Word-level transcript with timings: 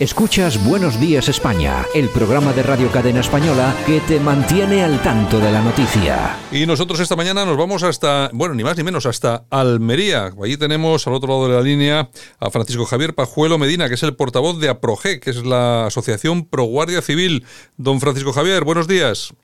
Escuchas 0.00 0.64
Buenos 0.64 0.98
Días 0.98 1.28
España, 1.28 1.84
el 1.94 2.08
programa 2.08 2.54
de 2.54 2.62
Radio 2.62 2.90
Cadena 2.90 3.20
Española 3.20 3.76
que 3.84 4.00
te 4.00 4.18
mantiene 4.18 4.82
al 4.82 5.02
tanto 5.02 5.38
de 5.38 5.52
la 5.52 5.60
noticia. 5.60 6.38
Y 6.50 6.64
nosotros 6.64 7.00
esta 7.00 7.16
mañana 7.16 7.44
nos 7.44 7.58
vamos 7.58 7.82
hasta, 7.82 8.30
bueno, 8.32 8.54
ni 8.54 8.64
más 8.64 8.78
ni 8.78 8.82
menos, 8.82 9.04
hasta 9.04 9.44
Almería. 9.50 10.32
Allí 10.42 10.56
tenemos 10.56 11.06
al 11.06 11.12
otro 11.12 11.28
lado 11.28 11.48
de 11.48 11.54
la 11.54 11.60
línea 11.60 12.08
a 12.38 12.50
Francisco 12.50 12.86
Javier 12.86 13.14
Pajuelo 13.14 13.58
Medina, 13.58 13.88
que 13.88 13.94
es 13.96 14.02
el 14.02 14.16
portavoz 14.16 14.58
de 14.58 14.70
APROGE, 14.70 15.20
que 15.20 15.28
es 15.28 15.44
la 15.44 15.88
Asociación 15.88 16.46
Pro 16.46 16.64
Guardia 16.64 17.02
Civil. 17.02 17.44
Don 17.76 18.00
Francisco 18.00 18.32
Javier, 18.32 18.64
buenos 18.64 18.88
días. 18.88 19.34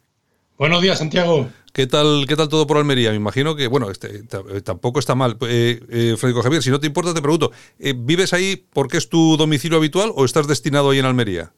Buenos 0.59 0.81
días, 0.81 0.99
Santiago. 0.99 1.51
¿Qué 1.73 1.87
tal, 1.87 2.25
¿Qué 2.27 2.35
tal 2.37 2.49
todo 2.49 2.67
por 2.67 2.79
Almería? 2.79 3.11
Me 3.11 3.17
imagino 3.17 3.55
que, 3.55 3.67
bueno, 3.67 3.91
este, 3.91 4.23
tampoco 4.65 4.99
está 4.99 5.15
mal. 5.15 5.37
Eh, 5.47 5.81
eh, 5.91 6.15
Francisco 6.17 6.43
Javier, 6.43 6.63
si 6.63 6.71
no 6.71 6.81
te 6.81 6.87
importa, 6.87 7.13
te 7.13 7.21
pregunto, 7.21 7.53
eh, 7.79 7.93
¿vives 7.95 8.33
ahí 8.33 8.65
porque 8.73 8.97
es 8.97 9.11
tu 9.11 9.37
domicilio 9.37 9.77
habitual 9.77 10.13
o 10.15 10.25
estás 10.25 10.47
destinado 10.47 10.91
ahí 10.91 10.99
en 10.99 11.05
Almería? 11.05 11.53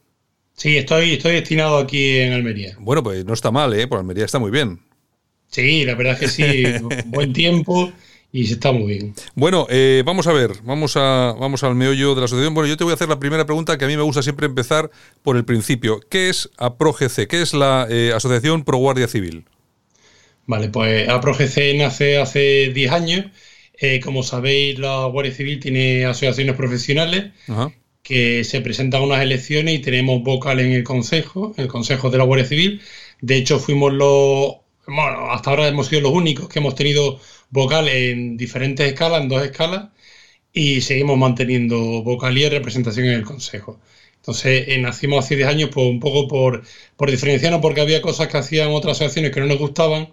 Sí, 0.57 0.77
estoy, 0.77 1.13
estoy 1.13 1.35
destinado 1.35 1.79
aquí 1.79 2.19
en 2.19 2.33
Almería. 2.33 2.77
Bueno, 2.81 3.05
pues 3.05 3.25
no 3.25 3.33
está 3.33 3.53
mal, 3.53 3.73
¿eh? 3.75 3.87
Por 3.87 3.99
Almería 3.99 4.25
está 4.25 4.41
muy 4.41 4.51
bien. 4.51 4.81
Sí, 5.47 5.85
la 5.85 5.95
verdad 5.95 6.15
es 6.15 6.19
que 6.19 6.29
sí, 6.29 6.65
buen 7.07 7.33
tiempo 7.33 7.93
y 8.33 8.47
se 8.47 8.55
está 8.55 8.73
muy 8.73 8.87
bien. 8.87 9.15
Bueno, 9.35 9.67
vamos 10.05 10.27
a 10.27 10.33
ver, 10.33 10.53
vamos, 10.65 10.97
a, 10.97 11.35
vamos 11.39 11.63
al 11.63 11.75
meollo 11.75 12.15
de 12.15 12.21
la 12.21 12.25
asociación. 12.27 12.55
Bueno, 12.55 12.69
yo 12.69 12.77
te 12.77 12.85
voy 12.85 12.91
a 12.91 12.95
hacer 12.95 13.09
la 13.09 13.19
primera 13.19 13.47
pregunta 13.47 13.79
que 13.79 13.85
a 13.85 13.89
mí 13.89 13.97
me 13.97 14.03
gusta 14.03 14.23
siempre 14.23 14.47
empezar 14.47 14.91
por 15.23 15.37
el 15.37 15.45
principio. 15.45 16.01
¿Qué 16.11 16.29
es 16.29 16.51
APROGC? 16.59 17.27
¿Qué 17.27 17.43
es 17.43 17.55
la 17.55 17.89
Asociación 18.15 18.65
Pro 18.65 18.79
Guardia 18.79 19.09
Civil? 19.09 19.45
Vale, 20.47 20.71
pues 20.71 21.09
APROGC 21.09 21.77
nace 21.77 22.19
hace 22.19 22.73
10 22.75 22.93
años. 22.93 23.27
Eh, 23.81 24.01
como 24.01 24.23
sabéis, 24.23 24.79
la 24.79 25.05
Guardia 25.07 25.33
Civil 25.33 25.61
tiene 25.61 26.05
asociaciones 26.05 26.57
profesionales 26.57 27.33
que 28.03 28.43
se 28.45 28.61
presentan 28.61 29.03
a 29.03 29.05
unas 29.05 29.23
elecciones 29.23 29.75
y 29.75 29.79
tenemos 29.81 30.23
vocal 30.23 30.59
en 30.61 30.73
el 30.73 30.83
Consejo, 30.83 31.55
en 31.57 31.65
el 31.65 31.69
Consejo 31.69 32.11
de 32.11 32.19
la 32.19 32.25
Guardia 32.25 32.47
Civil. 32.47 32.81
De 33.21 33.37
hecho, 33.37 33.61
fuimos 33.61 33.93
los, 33.93 34.57
bueno, 34.89 35.31
hasta 35.31 35.51
ahora 35.51 35.69
hemos 35.69 35.89
sido 35.89 36.03
los 36.03 36.13
únicos 36.13 36.49
que 36.49 36.59
hemos 36.61 36.75
tenido 36.75 37.21
vocal 37.51 37.89
en 37.89 38.37
diferentes 38.37 38.87
escalas, 38.87 39.23
en 39.23 39.29
dos 39.29 39.43
escalas, 39.43 39.91
y 40.53 40.81
seguimos 40.81 41.19
manteniendo 41.19 42.03
vocalía 42.03 42.47
y 42.49 42.51
representación 42.51 43.07
en 43.07 43.13
el 43.15 43.25
Consejo. 43.25 43.81
Entonces, 44.17 44.69
eh, 44.69 44.79
nacimos 44.79 45.25
hace 45.25 45.37
10 45.37 45.49
años 45.49 45.71
pues, 45.73 45.87
un 45.87 46.01
poco 46.01 46.29
por, 46.29 46.63
por 46.97 47.11
diferenciarnos, 47.11 47.61
porque 47.61 47.81
había 47.81 48.03
cosas 48.03 48.29
que 48.29 48.39
hacían 48.39 48.71
otras 48.71 48.97
asociaciones 48.97 49.33
que 49.33 49.41
no 49.41 49.47
nos 49.47 49.59
gustaban. 49.59 50.11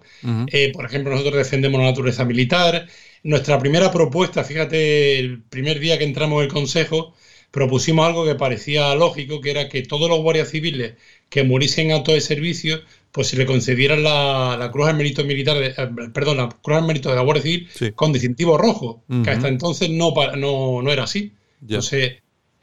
Eh, 0.52 0.72
por 0.72 0.84
ejemplo, 0.86 1.12
nosotros 1.12 1.36
defendemos 1.36 1.80
la 1.80 1.88
naturaleza 1.88 2.24
militar. 2.24 2.86
Nuestra 3.22 3.58
primera 3.58 3.90
propuesta, 3.90 4.44
fíjate, 4.44 5.18
el 5.18 5.42
primer 5.42 5.80
día 5.80 5.98
que 5.98 6.04
entramos 6.04 6.38
en 6.38 6.44
el 6.46 6.52
Consejo, 6.52 7.14
propusimos 7.50 8.06
algo 8.06 8.24
que 8.24 8.34
parecía 8.34 8.94
lógico, 8.94 9.40
que 9.40 9.50
era 9.50 9.68
que 9.68 9.82
todos 9.82 10.08
los 10.08 10.20
guardias 10.20 10.50
civiles 10.50 10.94
que 11.28 11.42
muriesen 11.42 11.92
a 11.92 12.02
todo 12.02 12.14
de 12.14 12.20
servicio, 12.20 12.80
pues 13.16 13.28
se 13.28 13.38
le 13.38 13.46
concedieran 13.46 14.02
la, 14.02 14.68
Cruz 14.70 14.88
al 14.88 14.96
Mérito 14.98 15.24
Militar, 15.24 15.56
eh, 15.62 15.74
perdón, 16.12 16.36
la 16.36 16.50
Cruz 16.50 16.76
al 16.76 16.84
Mérito 16.84 17.08
de 17.08 17.16
la 17.16 17.22
Guardia 17.22 17.42
Civil 17.42 17.66
con 17.94 18.12
distintivo 18.12 18.58
rojo, 18.58 19.04
que 19.24 19.30
hasta 19.30 19.48
entonces 19.48 19.88
no, 19.88 20.12
no, 20.36 20.82
no 20.82 20.92
era 20.92 21.04
así. 21.04 21.32
Entonces, 21.62 22.16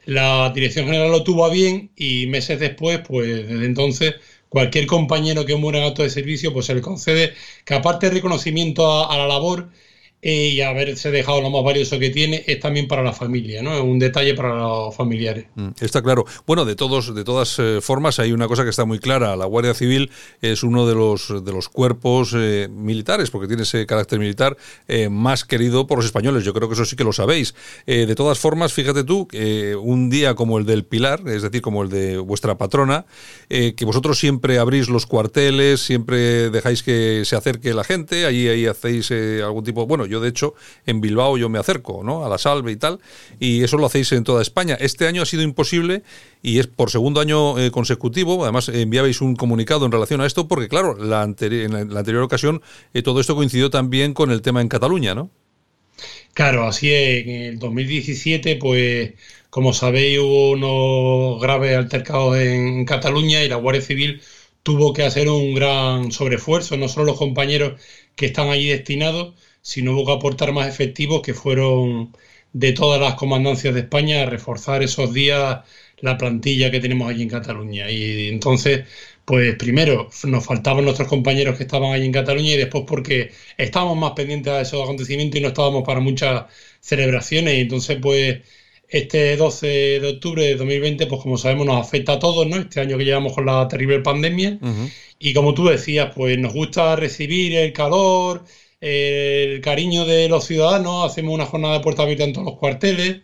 la 0.04 0.52
Dirección 0.54 0.86
General 0.86 1.10
lo 1.10 1.24
tuvo 1.24 1.44
a 1.44 1.50
bien 1.50 1.90
y 1.96 2.28
meses 2.28 2.60
después, 2.60 3.00
pues 3.00 3.48
desde 3.48 3.66
entonces, 3.66 4.14
cualquier 4.48 4.86
compañero 4.86 5.44
que 5.44 5.56
muera 5.56 5.80
en 5.80 5.86
acto 5.86 6.04
de 6.04 6.10
servicio, 6.10 6.52
pues 6.52 6.66
se 6.66 6.74
le 6.76 6.82
concede 6.82 7.32
que 7.64 7.74
aparte 7.74 8.06
de 8.06 8.14
reconocimiento 8.14 9.10
a 9.10 9.18
la 9.18 9.26
labor, 9.26 9.70
y 10.26 10.62
haberse 10.62 11.10
dejado 11.10 11.42
lo 11.42 11.50
más 11.50 11.62
valioso 11.62 11.98
que 11.98 12.08
tiene 12.08 12.44
es 12.46 12.58
también 12.58 12.88
para 12.88 13.02
la 13.02 13.12
familia, 13.12 13.62
¿no? 13.62 13.74
Es 13.74 13.82
un 13.82 13.98
detalle 13.98 14.34
para 14.34 14.56
los 14.56 14.96
familiares. 14.96 15.46
Mm, 15.54 15.68
está 15.80 16.00
claro. 16.02 16.24
Bueno, 16.46 16.64
de 16.64 16.74
todos, 16.76 17.14
de 17.14 17.24
todas 17.24 17.58
eh, 17.58 17.80
formas, 17.82 18.18
hay 18.18 18.32
una 18.32 18.48
cosa 18.48 18.64
que 18.64 18.70
está 18.70 18.86
muy 18.86 18.98
clara. 18.98 19.36
La 19.36 19.44
Guardia 19.44 19.74
Civil 19.74 20.10
es 20.40 20.62
uno 20.62 20.86
de 20.86 20.94
los 20.94 21.44
de 21.44 21.52
los 21.52 21.68
cuerpos 21.68 22.32
eh, 22.34 22.68
militares, 22.70 23.30
porque 23.30 23.48
tiene 23.48 23.64
ese 23.64 23.84
carácter 23.84 24.18
militar 24.18 24.56
eh, 24.88 25.10
más 25.10 25.44
querido 25.44 25.86
por 25.86 25.98
los 25.98 26.06
españoles. 26.06 26.42
Yo 26.42 26.54
creo 26.54 26.68
que 26.68 26.74
eso 26.74 26.86
sí 26.86 26.96
que 26.96 27.04
lo 27.04 27.12
sabéis. 27.12 27.54
de 27.86 28.14
todas 28.14 28.38
formas, 28.38 28.72
fíjate 28.72 29.04
tú, 29.04 29.28
un 29.82 30.08
día 30.08 30.34
como 30.34 30.58
el 30.58 30.64
del 30.64 30.84
Pilar, 30.84 31.20
es 31.26 31.42
decir, 31.42 31.60
como 31.60 31.82
el 31.82 31.90
de 31.90 32.18
vuestra 32.18 32.56
patrona, 32.56 33.04
que 33.48 33.84
vosotros 33.84 34.18
siempre 34.18 34.58
abrís 34.58 34.88
los 34.88 35.06
cuarteles, 35.06 35.80
siempre 35.80 36.50
dejáis 36.50 36.82
que 36.82 37.22
se 37.24 37.36
acerque 37.36 37.74
la 37.74 37.84
gente, 37.84 38.24
ahí, 38.26 38.48
ahí 38.48 38.66
hacéis 38.66 39.10
algún 39.10 39.64
tipo, 39.64 39.86
bueno, 39.86 40.06
de 40.20 40.28
hecho 40.28 40.54
en 40.86 41.00
Bilbao 41.00 41.36
yo 41.36 41.48
me 41.48 41.58
acerco, 41.58 42.02
¿no? 42.04 42.24
A 42.24 42.28
la 42.28 42.38
salve 42.38 42.72
y 42.72 42.76
tal, 42.76 43.00
y 43.38 43.62
eso 43.62 43.76
lo 43.76 43.86
hacéis 43.86 44.12
en 44.12 44.24
toda 44.24 44.42
España. 44.42 44.76
Este 44.80 45.06
año 45.06 45.22
ha 45.22 45.26
sido 45.26 45.42
imposible 45.42 46.02
y 46.42 46.58
es 46.58 46.66
por 46.66 46.90
segundo 46.90 47.20
año 47.20 47.58
eh, 47.58 47.70
consecutivo, 47.70 48.42
además 48.42 48.68
enviabais 48.68 49.20
un 49.20 49.36
comunicado 49.36 49.86
en 49.86 49.92
relación 49.92 50.20
a 50.20 50.26
esto, 50.26 50.48
porque 50.48 50.68
claro, 50.68 50.96
la 50.96 51.22
en 51.24 51.72
la, 51.92 52.00
anterior 52.00 52.22
ocasión 52.22 52.62
eh, 52.92 53.02
todo 53.02 53.20
esto 53.20 53.34
coincidió 53.34 53.70
también 53.70 54.14
con 54.14 54.30
el 54.30 54.42
tema 54.42 54.60
en 54.60 54.68
Cataluña, 54.68 55.14
¿no? 55.14 55.30
Claro, 56.34 56.66
así 56.66 56.92
es. 56.92 57.26
En 57.26 57.42
el 57.42 57.58
2017, 57.58 58.56
pues, 58.56 59.14
como 59.50 59.72
sabéis, 59.72 60.18
hubo 60.18 60.50
unos 60.50 61.40
graves 61.40 61.76
altercados 61.76 62.38
en 62.38 62.84
Cataluña 62.84 63.42
y 63.44 63.48
la 63.48 63.56
Guardia 63.56 63.82
Civil 63.82 64.20
tuvo 64.64 64.92
que 64.92 65.04
hacer 65.04 65.28
un 65.28 65.54
gran 65.54 66.10
sobreesfuerzo, 66.10 66.76
no 66.76 66.88
solo 66.88 67.06
los 67.06 67.18
compañeros 67.18 67.80
que 68.16 68.26
están 68.26 68.48
allí 68.48 68.68
destinados, 68.68 69.34
sino 69.64 69.92
hubo 69.92 70.04
que 70.06 70.12
aportar 70.12 70.52
más 70.52 70.68
efectivos 70.68 71.22
que 71.22 71.34
fueron 71.34 72.14
de 72.52 72.72
todas 72.72 73.00
las 73.00 73.14
comandancias 73.14 73.74
de 73.74 73.80
España 73.80 74.22
a 74.22 74.26
reforzar 74.26 74.82
esos 74.82 75.12
días 75.14 75.60
la 76.00 76.18
plantilla 76.18 76.70
que 76.70 76.80
tenemos 76.80 77.08
allí 77.10 77.22
en 77.22 77.30
Cataluña. 77.30 77.90
Y 77.90 78.28
entonces, 78.28 78.84
pues 79.24 79.56
primero 79.56 80.10
nos 80.24 80.44
faltaban 80.44 80.84
nuestros 80.84 81.08
compañeros 81.08 81.56
que 81.56 81.64
estaban 81.64 81.92
allí 81.92 82.04
en 82.06 82.12
Cataluña 82.12 82.52
y 82.52 82.56
después 82.58 82.84
porque 82.86 83.32
estábamos 83.56 83.96
más 83.96 84.12
pendientes 84.12 84.52
de 84.52 84.62
esos 84.62 84.82
acontecimientos 84.82 85.40
y 85.40 85.42
no 85.42 85.48
estábamos 85.48 85.82
para 85.84 86.00
muchas 86.00 86.44
celebraciones. 86.80 87.56
Y 87.56 87.60
entonces, 87.60 87.98
pues 88.02 88.42
este 88.88 89.36
12 89.36 89.66
de 90.00 90.08
octubre 90.08 90.44
de 90.44 90.56
2020, 90.56 91.06
pues 91.06 91.22
como 91.22 91.38
sabemos, 91.38 91.66
nos 91.66 91.80
afecta 91.84 92.14
a 92.14 92.18
todos, 92.18 92.46
¿no? 92.46 92.56
Este 92.56 92.80
año 92.80 92.98
que 92.98 93.04
llevamos 93.04 93.32
con 93.32 93.46
la 93.46 93.66
terrible 93.68 94.00
pandemia. 94.00 94.58
Y 95.18 95.32
como 95.32 95.54
tú 95.54 95.66
decías, 95.66 96.12
pues 96.14 96.38
nos 96.38 96.52
gusta 96.52 96.96
recibir 96.96 97.54
el 97.56 97.72
calor, 97.72 98.44
el 98.84 99.60
cariño 99.62 100.04
de 100.04 100.28
los 100.28 100.44
ciudadanos, 100.44 101.06
hacemos 101.06 101.34
una 101.34 101.46
jornada 101.46 101.74
de 101.74 101.80
puerta 101.80 102.02
abierta 102.02 102.24
en 102.24 102.32
todos 102.34 102.46
los 102.46 102.58
cuarteles, 102.58 103.20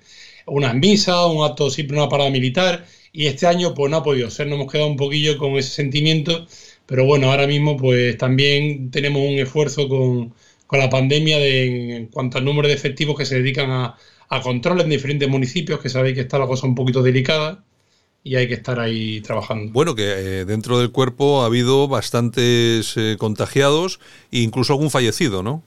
unas 0.47 0.75
misas, 0.75 1.27
un 1.27 1.45
acto 1.45 1.71
siempre 1.71 1.97
una 1.99 2.09
parada 2.09 2.31
militar, 2.31 2.87
y 3.13 3.27
este 3.27 3.47
año 3.47 3.75
pues 3.75 3.91
no 3.91 3.99
ha 3.99 4.03
podido 4.03 4.31
ser, 4.31 4.47
nos 4.47 4.57
hemos 4.57 4.73
quedado 4.73 4.89
un 4.89 4.97
poquillo 4.97 5.37
con 5.39 5.57
ese 5.59 5.71
sentimiento, 5.71 6.47
pero 6.87 7.05
bueno, 7.05 7.31
ahora 7.31 7.47
mismo 7.47 7.77
pues 7.77 8.17
también 8.17 8.91
tenemos 8.91 9.23
un 9.23 9.39
esfuerzo 9.39 9.89
con, 9.89 10.35
la 10.73 10.89
pandemia 10.89 11.39
de, 11.39 11.97
en 11.97 12.07
cuanto 12.07 12.39
al 12.39 12.45
número 12.45 12.69
de 12.69 12.75
efectivos 12.75 13.19
que 13.19 13.27
se 13.27 13.37
dedican 13.37 13.71
a, 13.71 13.97
a 14.29 14.43
en 14.45 14.89
diferentes 14.89 15.29
municipios, 15.29 15.81
que 15.81 15.89
sabéis 15.89 16.15
que 16.15 16.23
está 16.23 16.39
la 16.39 16.47
cosa 16.47 16.67
un 16.67 16.75
poquito 16.75 17.03
delicada 17.03 17.65
y 18.23 18.37
hay 18.37 18.49
que 18.49 18.55
estar 18.55 18.79
ahí 18.81 19.21
trabajando. 19.21 19.73
Bueno, 19.73 19.95
que 19.95 20.03
eh, 20.05 20.45
dentro 20.45 20.79
del 20.79 20.91
cuerpo 20.91 21.43
ha 21.43 21.47
habido 21.47 21.89
bastantes 21.89 22.97
eh, 22.97 23.17
contagiados 23.19 24.01
e 24.31 24.41
incluso 24.41 24.73
algún 24.73 24.91
fallecido, 24.91 25.43
¿no? 25.43 25.63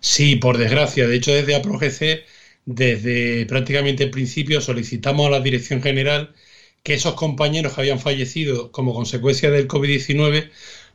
Sí, 0.00 0.36
por 0.36 0.58
desgracia. 0.58 1.06
De 1.06 1.16
hecho, 1.16 1.32
desde 1.32 1.54
APROGC, 1.54 2.24
desde 2.64 3.46
prácticamente 3.46 4.04
el 4.04 4.10
principio, 4.10 4.60
solicitamos 4.60 5.26
a 5.26 5.30
la 5.30 5.40
Dirección 5.40 5.82
General 5.82 6.34
que 6.82 6.94
esos 6.94 7.14
compañeros 7.14 7.74
que 7.74 7.82
habían 7.82 8.00
fallecido 8.00 8.72
como 8.72 8.94
consecuencia 8.94 9.50
del 9.50 9.68
COVID-19 9.68 10.50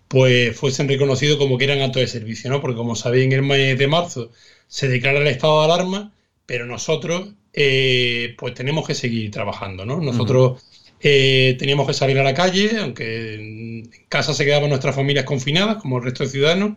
pues 0.07 0.55
fuesen 0.57 0.87
reconocidos 0.87 1.37
como 1.37 1.57
que 1.57 1.65
eran 1.65 1.81
actos 1.81 2.01
de 2.01 2.07
servicio, 2.07 2.49
¿no? 2.49 2.61
Porque 2.61 2.77
como 2.77 2.95
sabéis, 2.95 3.25
en 3.25 3.33
el 3.33 3.43
mes 3.43 3.77
de 3.77 3.87
marzo 3.87 4.31
se 4.67 4.87
declara 4.87 5.19
el 5.19 5.27
estado 5.27 5.59
de 5.59 5.65
alarma, 5.65 6.13
pero 6.45 6.65
nosotros 6.65 7.33
eh, 7.59 8.35
pues 8.37 8.53
tenemos 8.53 8.85
que 8.85 8.93
seguir 8.93 9.31
trabajando, 9.31 9.83
¿no? 9.83 9.99
Nosotros 9.99 10.63
eh, 10.99 11.55
teníamos 11.57 11.87
que 11.87 11.95
salir 11.95 12.19
a 12.19 12.23
la 12.23 12.35
calle, 12.35 12.77
aunque 12.77 13.33
en 13.33 13.89
casa 14.09 14.35
se 14.35 14.45
quedaban 14.45 14.69
nuestras 14.69 14.95
familias 14.95 15.25
confinadas, 15.25 15.77
como 15.77 15.97
el 15.97 16.03
resto 16.03 16.23
de 16.23 16.29
ciudadanos, 16.29 16.73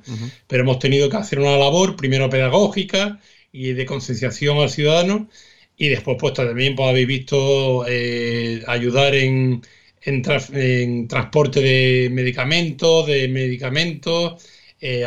pero 0.46 0.62
hemos 0.62 0.78
tenido 0.78 1.10
que 1.10 1.18
hacer 1.18 1.38
una 1.38 1.58
labor, 1.58 1.96
primero 1.96 2.30
pedagógica 2.30 3.20
y 3.52 3.74
de 3.74 3.84
concienciación 3.84 4.56
al 4.56 4.70
ciudadano, 4.70 5.28
y 5.76 5.88
después, 5.88 6.16
pues 6.18 6.32
también 6.32 6.74
pues, 6.74 6.88
habéis 6.88 7.06
visto 7.06 7.84
eh, 7.86 8.62
ayudar 8.66 9.14
en, 9.14 9.60
en, 10.00 11.08
transporte 11.08 11.60
de 11.60 12.08
medicamentos, 12.10 13.06
de 13.06 13.28
medicamentos, 13.28 14.42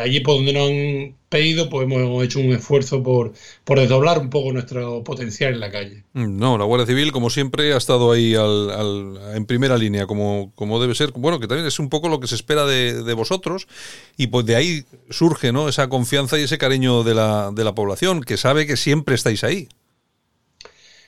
allí 0.00 0.20
por 0.20 0.36
donde 0.36 0.52
nos 0.52 0.70
han 0.70 1.16
pedido, 1.28 1.68
pues 1.68 1.84
hemos 1.84 2.24
hecho 2.24 2.38
un 2.38 2.52
esfuerzo 2.52 3.02
por, 3.02 3.32
por 3.64 3.80
desdoblar 3.80 4.20
un 4.20 4.30
poco 4.30 4.52
nuestro 4.52 5.02
potencial 5.02 5.54
en 5.54 5.60
la 5.60 5.70
calle. 5.70 6.04
Mm, 6.12 6.38
no, 6.38 6.56
la 6.56 6.64
Guardia 6.64 6.86
Civil, 6.86 7.10
como 7.10 7.28
siempre, 7.28 7.72
ha 7.72 7.76
estado 7.76 8.12
ahí 8.12 8.36
al, 8.36 9.18
en 9.34 9.44
primera 9.44 9.76
línea, 9.76 10.06
como, 10.06 10.52
como 10.54 10.80
debe 10.80 10.94
ser. 10.94 11.10
Bueno, 11.12 11.40
que 11.40 11.48
también 11.48 11.66
es 11.66 11.80
un 11.80 11.88
poco 11.88 12.08
lo 12.08 12.20
que 12.20 12.28
se 12.28 12.36
espera 12.36 12.66
de, 12.66 13.02
de 13.02 13.14
vosotros, 13.14 13.66
y 14.16 14.28
pues 14.28 14.46
de 14.46 14.54
ahí 14.54 14.84
surge 15.10 15.52
¿no? 15.52 15.68
esa 15.68 15.88
confianza 15.88 16.38
y 16.38 16.42
ese 16.42 16.56
cariño 16.56 17.02
de 17.02 17.14
la, 17.14 17.50
de 17.52 17.64
la 17.64 17.74
población, 17.74 18.22
que 18.22 18.36
sabe 18.36 18.66
que 18.66 18.76
siempre 18.76 19.16
estáis 19.16 19.42
ahí. 19.42 19.68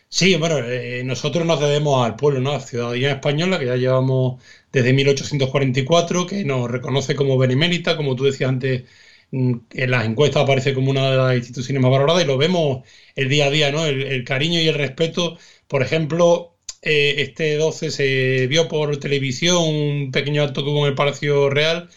Sí, 0.09 0.37
bueno, 0.37 0.59
eh, 0.59 1.03
nosotros 1.05 1.45
nos 1.45 1.61
debemos 1.61 2.05
al 2.07 2.17
pueblo, 2.17 2.41
¿no? 2.41 2.51
A 2.51 2.55
la 2.55 2.61
ciudadanía 2.61 3.13
española, 3.13 3.59
que 3.59 3.67
ya 3.67 3.77
llevamos 3.77 4.43
desde 4.73 4.93
1844, 4.93 6.27
que 6.27 6.45
nos 6.45 6.71
reconoce 6.71 7.15
como 7.17 7.37
benemérita, 7.37 7.97
como 7.97 8.17
tú 8.17 8.25
decías 8.25 8.49
antes, 8.49 8.85
mm, 9.33 9.55
en 9.73 9.91
las 9.91 10.07
encuestas 10.07 10.45
aparece 10.45 10.75
como 10.75 10.91
una 10.91 11.11
de 11.11 11.17
las 11.17 11.37
instituciones 11.37 11.83
más 11.83 11.91
valoradas 11.91 12.25
y 12.25 12.27
lo 12.27 12.39
vemos 12.39 12.85
el 13.15 13.29
día 13.29 13.47
a 13.47 13.51
día, 13.51 13.73
¿no? 13.73 13.85
El, 13.85 14.25
cariño 14.25 14.61
y 14.61 14.69
el 14.69 14.75
respeto. 14.75 15.39
Por 15.67 15.83
ejemplo, 15.83 16.57
eh, 16.83 17.17
este 17.19 17.57
12 17.57 17.91
se 17.91 18.47
vio 18.47 18.69
por 18.69 18.97
televisión 18.99 19.59
un 19.59 20.11
pequeño 20.13 20.43
acto 20.43 20.63
que 20.65 20.71
hubo 20.71 20.85
en 20.87 20.91
el 20.91 20.95
Palacio 20.95 21.51
Real. 21.51 21.89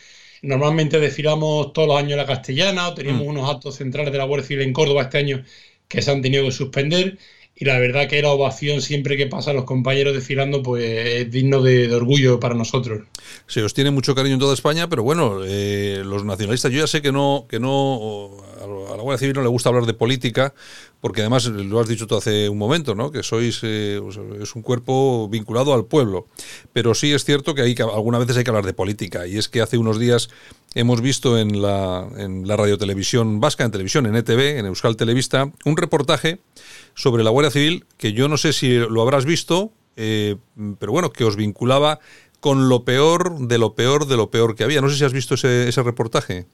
Normalmente 0.41 0.99
desfilamos 0.99 1.73
todos 1.73 1.87
los 1.87 1.97
años 1.97 2.17
la 2.17 2.25
castellana, 2.25 2.89
o 2.89 2.93
teníamos 2.95 3.25
mm. 3.25 3.29
unos 3.29 3.49
actos 3.49 3.75
centrales 3.75 4.11
de 4.11 4.17
la 4.17 4.25
Guardia 4.25 4.47
Civil 4.47 4.63
en 4.63 4.73
Córdoba 4.73 5.03
este 5.03 5.17
año 5.19 5.43
que 5.87 6.01
se 6.01 6.11
han 6.11 6.21
tenido 6.21 6.45
que 6.45 6.51
suspender 6.51 7.17
y 7.59 7.65
la 7.65 7.77
verdad 7.77 8.07
que 8.07 8.21
la 8.21 8.29
ovación 8.29 8.81
siempre 8.81 9.17
que 9.17 9.27
pasa 9.27 9.51
los 9.51 9.65
compañeros 9.65 10.13
desfilando 10.13 10.63
pues 10.63 10.83
es 10.85 11.29
digno 11.29 11.61
de, 11.61 11.93
orgullo 11.93 12.39
para 12.39 12.55
nosotros. 12.55 13.01
Se 13.47 13.61
os 13.61 13.73
tiene 13.73 13.91
mucho 13.91 14.15
cariño 14.15 14.35
en 14.35 14.39
toda 14.39 14.53
España, 14.53 14.87
pero 14.87 15.03
bueno, 15.03 15.41
eh, 15.45 16.01
los 16.05 16.23
nacionalistas, 16.23 16.71
yo 16.71 16.79
ya 16.79 16.87
sé 16.87 17.01
que 17.01 17.11
no, 17.11 17.45
que 17.49 17.59
no 17.59 18.37
a 18.63 18.97
la 18.97 19.03
Guardia 19.03 19.17
Civil 19.17 19.35
no 19.35 19.41
le 19.41 19.47
gusta 19.47 19.69
hablar 19.69 19.85
de 19.85 19.93
política, 19.93 20.53
porque 21.01 21.21
además 21.21 21.45
lo 21.45 21.79
has 21.79 21.87
dicho 21.87 22.07
tú 22.07 22.15
hace 22.15 22.49
un 22.49 22.57
momento, 22.57 22.95
¿no? 22.95 23.11
Que 23.11 23.23
sois 23.23 23.59
eh, 23.63 24.01
es 24.41 24.55
un 24.55 24.61
cuerpo 24.61 25.27
vinculado 25.29 25.73
al 25.73 25.85
pueblo, 25.85 26.27
pero 26.73 26.93
sí 26.93 27.13
es 27.13 27.23
cierto 27.25 27.55
que 27.55 27.61
hay 27.61 27.75
que 27.75 27.83
algunas 27.83 28.21
veces 28.21 28.37
hay 28.37 28.43
que 28.43 28.49
hablar 28.49 28.65
de 28.65 28.73
política 28.73 29.27
y 29.27 29.37
es 29.37 29.49
que 29.49 29.61
hace 29.61 29.77
unos 29.77 29.99
días 29.99 30.29
hemos 30.75 31.01
visto 31.01 31.37
en 31.37 31.61
la 31.61 32.07
en 32.17 32.47
la 32.47 32.55
radiotelevisión 32.55 33.39
vasca, 33.39 33.63
en 33.63 33.71
televisión, 33.71 34.05
en 34.05 34.15
ETV, 34.15 34.59
en 34.59 34.65
Euskal 34.65 34.97
Televista, 34.97 35.51
un 35.65 35.77
reportaje 35.77 36.39
sobre 36.95 37.23
la 37.23 37.29
Guardia 37.29 37.51
Civil, 37.51 37.85
que 37.97 38.13
yo 38.13 38.27
no 38.27 38.37
sé 38.37 38.53
si 38.53 38.77
lo 38.77 39.01
habrás 39.01 39.25
visto, 39.25 39.71
eh, 39.95 40.35
pero 40.79 40.91
bueno, 40.91 41.11
que 41.11 41.23
os 41.23 41.35
vinculaba 41.35 41.99
con 42.39 42.69
lo 42.69 42.83
peor 42.83 43.47
de 43.47 43.57
lo 43.57 43.75
peor 43.75 44.05
de 44.05 44.17
lo 44.17 44.29
peor 44.31 44.55
que 44.55 44.63
había. 44.63 44.81
No 44.81 44.89
sé 44.89 44.97
si 44.97 45.03
has 45.03 45.13
visto 45.13 45.35
ese, 45.35 45.67
ese 45.67 45.83
reportaje. 45.83 46.47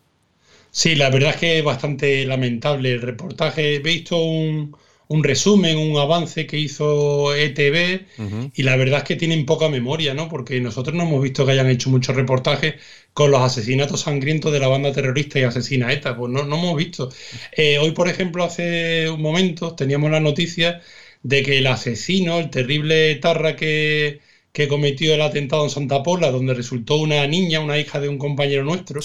Sí, 0.77 0.95
la 0.95 1.09
verdad 1.09 1.31
es 1.31 1.37
que 1.37 1.57
es 1.59 1.63
bastante 1.63 2.25
lamentable 2.25 2.91
el 2.91 3.01
reportaje. 3.01 3.75
He 3.75 3.79
visto 3.79 4.17
un, 4.21 4.75
un 5.07 5.23
resumen, 5.23 5.77
un 5.77 5.97
avance 5.97 6.45
que 6.45 6.57
hizo 6.59 7.33
ETV 7.33 8.05
y 8.53 8.63
la 8.63 8.75
verdad 8.75 8.99
es 8.99 9.03
que 9.05 9.15
tienen 9.15 9.45
poca 9.45 9.69
memoria, 9.69 10.13
¿no? 10.13 10.27
Porque 10.27 10.59
nosotros 10.59 10.93
no 10.95 11.03
hemos 11.03 11.21
visto 11.23 11.45
que 11.45 11.53
hayan 11.53 11.69
hecho 11.69 11.89
muchos 11.89 12.15
reportajes 12.15 12.75
con 13.13 13.31
los 13.31 13.41
asesinatos 13.41 14.01
sangrientos 14.01 14.51
de 14.51 14.59
la 14.59 14.67
banda 14.67 14.91
terrorista 14.91 15.39
y 15.39 15.43
asesina 15.43 15.93
ETA, 15.93 16.17
pues 16.17 16.29
no, 16.31 16.43
no 16.43 16.57
hemos 16.57 16.75
visto. 16.75 17.09
Eh, 17.53 17.77
hoy, 17.77 17.91
por 17.91 18.09
ejemplo, 18.09 18.43
hace 18.43 19.09
un 19.09 19.21
momento 19.21 19.75
teníamos 19.75 20.11
la 20.11 20.19
noticia 20.19 20.81
de 21.23 21.41
que 21.43 21.57
el 21.59 21.67
asesino, 21.67 22.37
el 22.39 22.49
terrible 22.49 23.15
Tarra 23.15 23.55
que, 23.55 24.19
que 24.51 24.67
cometió 24.67 25.13
el 25.13 25.21
atentado 25.21 25.63
en 25.63 25.69
Santa 25.69 26.03
Pola, 26.03 26.31
donde 26.31 26.53
resultó 26.53 26.97
una 26.97 27.25
niña, 27.27 27.59
una 27.61 27.77
hija 27.79 27.99
de 28.01 28.09
un 28.09 28.17
compañero 28.17 28.63
nuestro, 28.63 29.01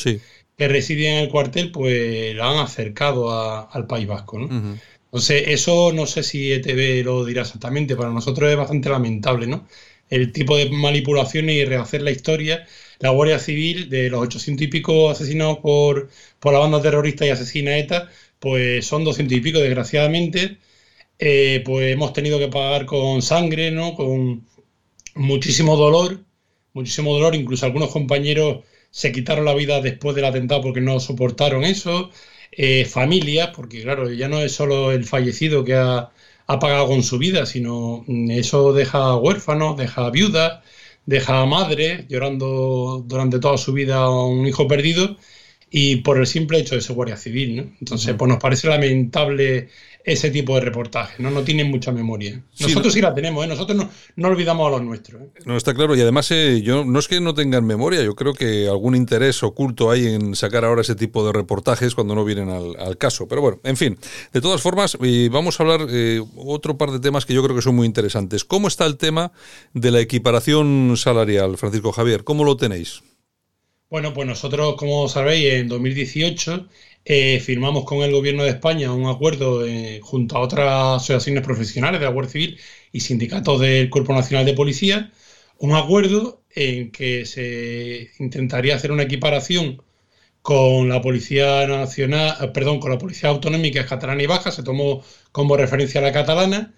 que 0.60 0.68
residía 0.68 1.12
en 1.16 1.24
el 1.24 1.30
cuartel, 1.30 1.72
pues 1.72 2.34
la 2.36 2.50
han 2.50 2.58
acercado 2.58 3.30
al 3.72 3.86
País 3.86 4.06
Vasco, 4.06 4.38
¿no? 4.38 4.76
Entonces, 5.06 5.44
eso 5.46 5.90
no 5.94 6.04
sé 6.06 6.22
si 6.22 6.52
ETV 6.52 7.02
lo 7.02 7.24
dirá 7.24 7.42
exactamente, 7.42 7.96
para 7.96 8.10
nosotros 8.10 8.50
es 8.50 8.58
bastante 8.58 8.90
lamentable, 8.90 9.46
¿no? 9.46 9.66
El 10.10 10.32
tipo 10.32 10.58
de 10.58 10.68
manipulaciones 10.68 11.56
y 11.56 11.64
rehacer 11.64 12.02
la 12.02 12.10
historia. 12.10 12.66
La 12.98 13.08
Guardia 13.08 13.38
Civil, 13.38 13.88
de 13.88 14.10
los 14.10 14.20
800 14.20 14.66
y 14.66 14.68
pico 14.68 15.08
asesinados 15.08 15.58
por, 15.60 16.10
por 16.38 16.52
la 16.52 16.58
banda 16.58 16.82
terrorista 16.82 17.24
y 17.24 17.30
asesina 17.30 17.78
ETA, 17.78 18.10
pues 18.38 18.84
son 18.84 19.02
200 19.04 19.38
y 19.38 19.40
pico, 19.40 19.60
desgraciadamente. 19.60 20.58
Eh, 21.18 21.62
pues 21.64 21.90
hemos 21.92 22.12
tenido 22.12 22.38
que 22.38 22.48
pagar 22.48 22.84
con 22.84 23.22
sangre, 23.22 23.70
¿no? 23.70 23.94
Con 23.94 24.46
muchísimo 25.14 25.76
dolor, 25.76 26.20
muchísimo 26.74 27.14
dolor. 27.14 27.34
Incluso 27.34 27.64
algunos 27.64 27.90
compañeros 27.90 28.64
se 28.90 29.12
quitaron 29.12 29.44
la 29.44 29.54
vida 29.54 29.80
después 29.80 30.16
del 30.16 30.24
atentado 30.24 30.62
porque 30.62 30.80
no 30.80 31.00
soportaron 31.00 31.64
eso. 31.64 32.10
Eh, 32.52 32.84
familias, 32.84 33.50
porque 33.54 33.82
claro, 33.82 34.10
ya 34.12 34.28
no 34.28 34.40
es 34.40 34.52
solo 34.52 34.90
el 34.92 35.04
fallecido 35.04 35.64
que 35.64 35.74
ha, 35.74 36.10
pagado 36.46 36.88
con 36.88 37.02
su 37.04 37.16
vida, 37.18 37.46
sino 37.46 38.04
mm, 38.08 38.30
eso 38.32 38.72
deja 38.72 39.14
huérfanos, 39.16 39.76
deja 39.76 40.10
viudas, 40.10 40.60
deja 41.06 41.46
madres 41.46 42.06
llorando 42.08 43.04
durante 43.06 43.38
toda 43.38 43.56
su 43.56 43.72
vida 43.72 43.98
a 43.98 44.10
un 44.10 44.46
hijo 44.46 44.66
perdido 44.66 45.16
y 45.70 45.96
por 45.96 46.18
el 46.18 46.26
simple 46.26 46.58
hecho 46.58 46.74
de 46.74 46.80
ser 46.80 46.96
guardia 46.96 47.16
civil. 47.16 47.56
¿no? 47.56 47.62
Entonces, 47.80 48.14
pues 48.18 48.28
nos 48.28 48.38
parece 48.38 48.68
lamentable 48.68 49.68
ese 50.04 50.30
tipo 50.30 50.54
de 50.54 50.62
reportajes, 50.62 51.20
¿no? 51.20 51.30
No 51.30 51.42
tienen 51.42 51.70
mucha 51.70 51.92
memoria. 51.92 52.42
Nosotros 52.58 52.92
sí, 52.92 53.02
la 53.02 53.14
tenemos, 53.14 53.44
¿eh? 53.44 53.48
Nosotros 53.48 53.76
no, 53.76 53.90
no, 54.16 54.28
olvidamos 54.28 54.66
a 54.66 54.70
los 54.70 54.82
nuestros. 54.82 55.22
¿eh? 55.22 55.28
No, 55.44 55.56
está 55.58 55.74
claro. 55.74 55.94
Y 55.94 56.00
además, 56.00 56.30
eh, 56.30 56.62
yo 56.62 56.84
no 56.86 56.98
es 56.98 57.06
que 57.06 57.20
no 57.20 57.34
tengan 57.34 57.66
memoria, 57.66 58.02
yo 58.02 58.14
creo 58.14 58.32
que 58.32 58.66
algún 58.66 58.96
interés 58.96 59.42
oculto 59.42 59.90
hay 59.90 60.06
en 60.06 60.34
sacar 60.34 60.64
ahora 60.64 60.80
ese 60.80 60.94
tipo 60.94 61.24
de 61.26 61.32
reportajes 61.34 61.94
cuando 61.94 62.14
no 62.14 62.24
vienen 62.24 62.48
al, 62.48 62.96
caso. 62.96 63.28
Pero 63.28 63.42
bueno, 63.42 63.60
en 63.62 63.76
fin, 63.76 63.98
de 64.32 64.40
todas 64.40 64.62
formas, 64.62 64.96
vamos 65.30 65.60
a 65.60 65.62
hablar 65.62 65.86
otro 66.36 66.78
par 66.78 66.90
de 66.90 67.00
temas 67.00 67.26
que 67.26 67.34
yo 67.34 67.42
creo 67.42 67.54
que 67.54 67.62
son 67.62 67.76
muy 67.76 67.86
interesantes. 67.86 68.44
¿Cómo 68.44 68.68
está 68.68 68.86
el 68.86 68.96
tema 68.96 69.32
de 69.74 69.90
la 69.90 70.00
equiparación 70.00 70.94
salarial, 70.96 71.58
Francisco 71.58 71.92
Javier? 71.92 72.24
¿Cómo 72.24 72.44
lo 72.44 72.56
tenéis? 72.56 73.02
Bueno, 73.90 74.12
pues 74.14 74.26
nosotros, 74.26 74.76
como 74.76 75.08
sabéis, 75.08 75.52
en 75.54 75.68
2018 75.68 76.68
eh, 77.04 77.40
firmamos 77.40 77.84
con 77.84 77.98
el 78.02 78.12
Gobierno 78.12 78.44
de 78.44 78.50
España 78.50 78.92
un 78.92 79.06
acuerdo 79.08 79.66
eh, 79.66 79.98
junto 80.02 80.36
a 80.36 80.40
otras 80.40 81.02
asociaciones 81.02 81.42
profesionales 81.42 81.98
de 82.00 82.06
la 82.06 82.12
Guardia 82.12 82.30
Civil 82.32 82.60
y 82.92 83.00
sindicatos 83.00 83.60
del 83.60 83.90
Cuerpo 83.90 84.14
Nacional 84.14 84.46
de 84.46 84.54
Policía, 84.54 85.12
un 85.58 85.74
acuerdo 85.74 86.40
en 86.54 86.92
que 86.92 87.26
se 87.26 88.10
intentaría 88.20 88.76
hacer 88.76 88.92
una 88.92 89.02
equiparación 89.04 89.82
con 90.42 90.88
la 90.88 91.00
Policía 91.02 91.66
Nacional, 91.66 92.36
eh, 92.40 92.48
perdón, 92.48 92.80
con 92.80 92.90
la 92.92 92.98
Policía 92.98 93.30
Autonómica 93.30 93.86
catalana 93.86 94.22
y 94.22 94.26
baja, 94.26 94.52
se 94.52 94.62
tomó 94.62 95.04
como 95.32 95.56
referencia 95.56 96.00
la 96.00 96.12
catalana. 96.12 96.74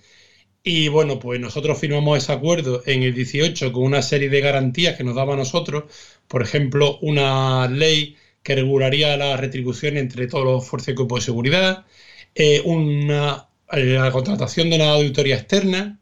Y 0.65 0.89
bueno, 0.89 1.19
pues 1.19 1.41
nosotros 1.41 1.79
firmamos 1.79 2.19
ese 2.19 2.33
acuerdo 2.33 2.83
en 2.87 3.03
el 3.03 3.15
18 3.15 3.73
con 3.73 3.83
una 3.83 4.03
serie 4.03 4.29
de 4.29 4.41
garantías 4.41 4.97
que 4.97 5.03
nos 5.03 5.17
daba 5.17 5.35
a 5.35 5.37
nosotros, 5.37 5.85
por 6.29 6.43
ejemplo, 6.43 6.99
una 7.01 7.69
ley 7.69 8.17
que 8.43 8.55
regularía 8.55 9.17
la 9.17 9.37
retribución 9.37 9.97
entre 9.97 10.29
todos 10.29 10.45
los 10.45 10.67
fuerzas 10.67 10.91
y 10.93 10.95
cuerpos 10.95 11.21
de 11.21 11.25
seguridad, 11.27 11.85
eh, 12.35 12.63
una, 12.65 13.49
eh, 13.73 13.85
la 13.85 14.13
contratación 14.13 14.71
de 14.71 14.77
una 14.77 14.91
auditoría 14.93 15.37
externa 15.37 16.01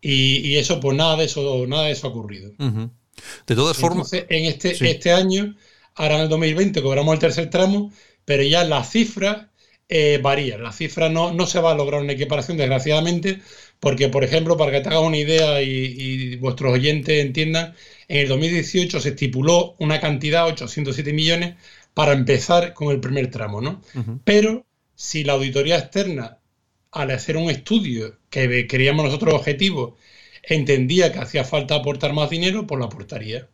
y, 0.00 0.56
eso, 0.56 0.78
pues 0.78 0.96
nada 0.96 1.16
de 1.16 1.24
eso, 1.24 1.66
nada 1.66 1.84
de 1.84 1.92
eso 1.92 2.06
ha 2.06 2.10
ocurrido. 2.10 2.52
De 2.58 3.54
todas 3.54 3.76
formas. 3.76 4.12
En 4.12 4.44
este, 4.44 4.76
este 4.88 5.12
año, 5.12 5.56
ahora 5.94 6.16
en 6.16 6.20
el 6.22 6.28
2020, 6.28 6.82
cobramos 6.82 7.14
el 7.14 7.20
tercer 7.20 7.50
tramo, 7.50 7.92
pero 8.24 8.42
ya 8.42 8.62
las 8.64 8.90
cifras 8.90 9.46
eh, 9.88 10.20
varían. 10.22 10.62
Las 10.62 10.76
cifras 10.76 11.10
no, 11.10 11.32
no 11.32 11.46
se 11.46 11.60
va 11.60 11.72
a 11.72 11.74
lograr 11.74 12.02
una 12.02 12.12
equiparación, 12.12 12.56
desgraciadamente, 12.56 13.40
porque, 13.80 14.08
por 14.08 14.24
ejemplo, 14.24 14.56
para 14.56 14.72
que 14.72 14.80
te 14.80 14.88
hagas 14.88 15.02
una 15.02 15.16
idea 15.18 15.62
y, 15.62 15.68
y 15.68 16.36
vuestros 16.36 16.72
oyentes 16.72 17.24
entiendan, 17.24 17.74
en 18.08 18.18
el 18.18 18.28
2018 18.28 19.00
se 19.00 19.10
estipuló 19.10 19.74
una 19.78 20.00
cantidad, 20.00 20.46
807 20.46 21.12
millones, 21.12 21.54
para 21.94 22.12
empezar 22.12 22.74
con 22.74 22.90
el 22.90 23.00
primer 23.00 23.30
tramo, 23.30 23.60
¿no? 23.60 23.80
Pero 24.24 24.66
si 24.94 25.24
la 25.24 25.32
auditoría 25.34 25.78
externa, 25.78 26.38
al 26.92 27.10
hacer 27.10 27.36
un 27.36 27.50
estudio 27.50 28.18
que 28.30 28.66
creíamos 28.66 29.06
nosotros 29.06 29.34
objetivo, 29.34 29.96
entendía 30.42 31.12
que 31.12 31.18
hacía 31.20 31.44
falta 31.44 31.74
aportar 31.74 32.12
más 32.12 32.30
dinero, 32.30 32.66
pues 32.66 32.78
lo 32.78 32.84
aportaría. 32.86 33.48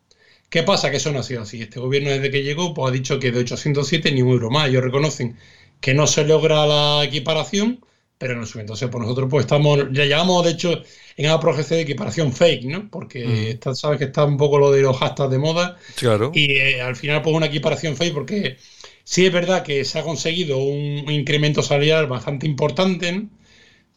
¿Qué 0.49 0.63
pasa? 0.63 0.91
Que 0.91 0.99
eso 0.99 1.13
no 1.13 1.21
ha 1.21 1.23
sido 1.23 1.43
así. 1.43 1.63
Este 1.63 1.81
gobierno 1.81 2.11
desde 2.11 2.31
que 2.31 2.43
llegó 2.43 2.75
pues, 2.75 2.91
ha 2.91 2.93
dicho 2.93 3.19
que 3.19 3.33
de 3.33 3.41
807 3.41 4.13
ni 4.13 4.23
un 4.23 4.33
euro 4.33 4.51
más. 4.51 4.69
Ellos 4.69 4.85
reconocen 4.85 5.37
que 5.81 5.95
no 5.95 6.07
se 6.07 6.25
logra 6.25 6.67
la 6.67 7.05
equiparación, 7.05 7.85
pero 8.23 8.37
no 8.37 8.47
sube. 8.47 8.61
Entonces, 8.61 8.89
pues 8.89 9.03
nosotros 9.03 9.27
pues 9.29 9.47
estamos, 9.47 9.81
ya 9.91 10.05
llevamos 10.05 10.45
de 10.45 10.53
hecho 10.53 10.81
en 11.17 11.27
APROGC 11.27 11.69
de 11.71 11.81
equiparación 11.81 12.33
fake, 12.33 12.67
¿no? 12.67 12.89
Porque 12.89 13.59
mm. 13.61 13.75
sabes 13.75 13.99
que 13.99 14.05
está 14.05 14.25
un 14.25 14.37
poco 14.37 14.61
lo 14.61 14.71
de 14.71 14.81
los 14.81 14.97
hashtags 14.97 15.29
de 15.29 15.39
moda. 15.39 15.77
Claro. 15.97 16.31
Y 16.33 16.53
eh, 16.53 16.81
al 16.81 16.95
final, 16.95 17.21
pues 17.21 17.35
una 17.35 17.47
equiparación 17.47 17.97
fake, 17.97 18.15
porque 18.15 18.59
sí 19.03 19.27
es 19.27 19.33
verdad 19.33 19.65
que 19.65 19.85
se 19.85 19.99
ha 19.99 20.05
conseguido 20.05 20.59
un 20.59 21.11
incremento 21.11 21.65
salarial 21.65 22.07
bastante 22.07 22.47
importante, 22.47 23.27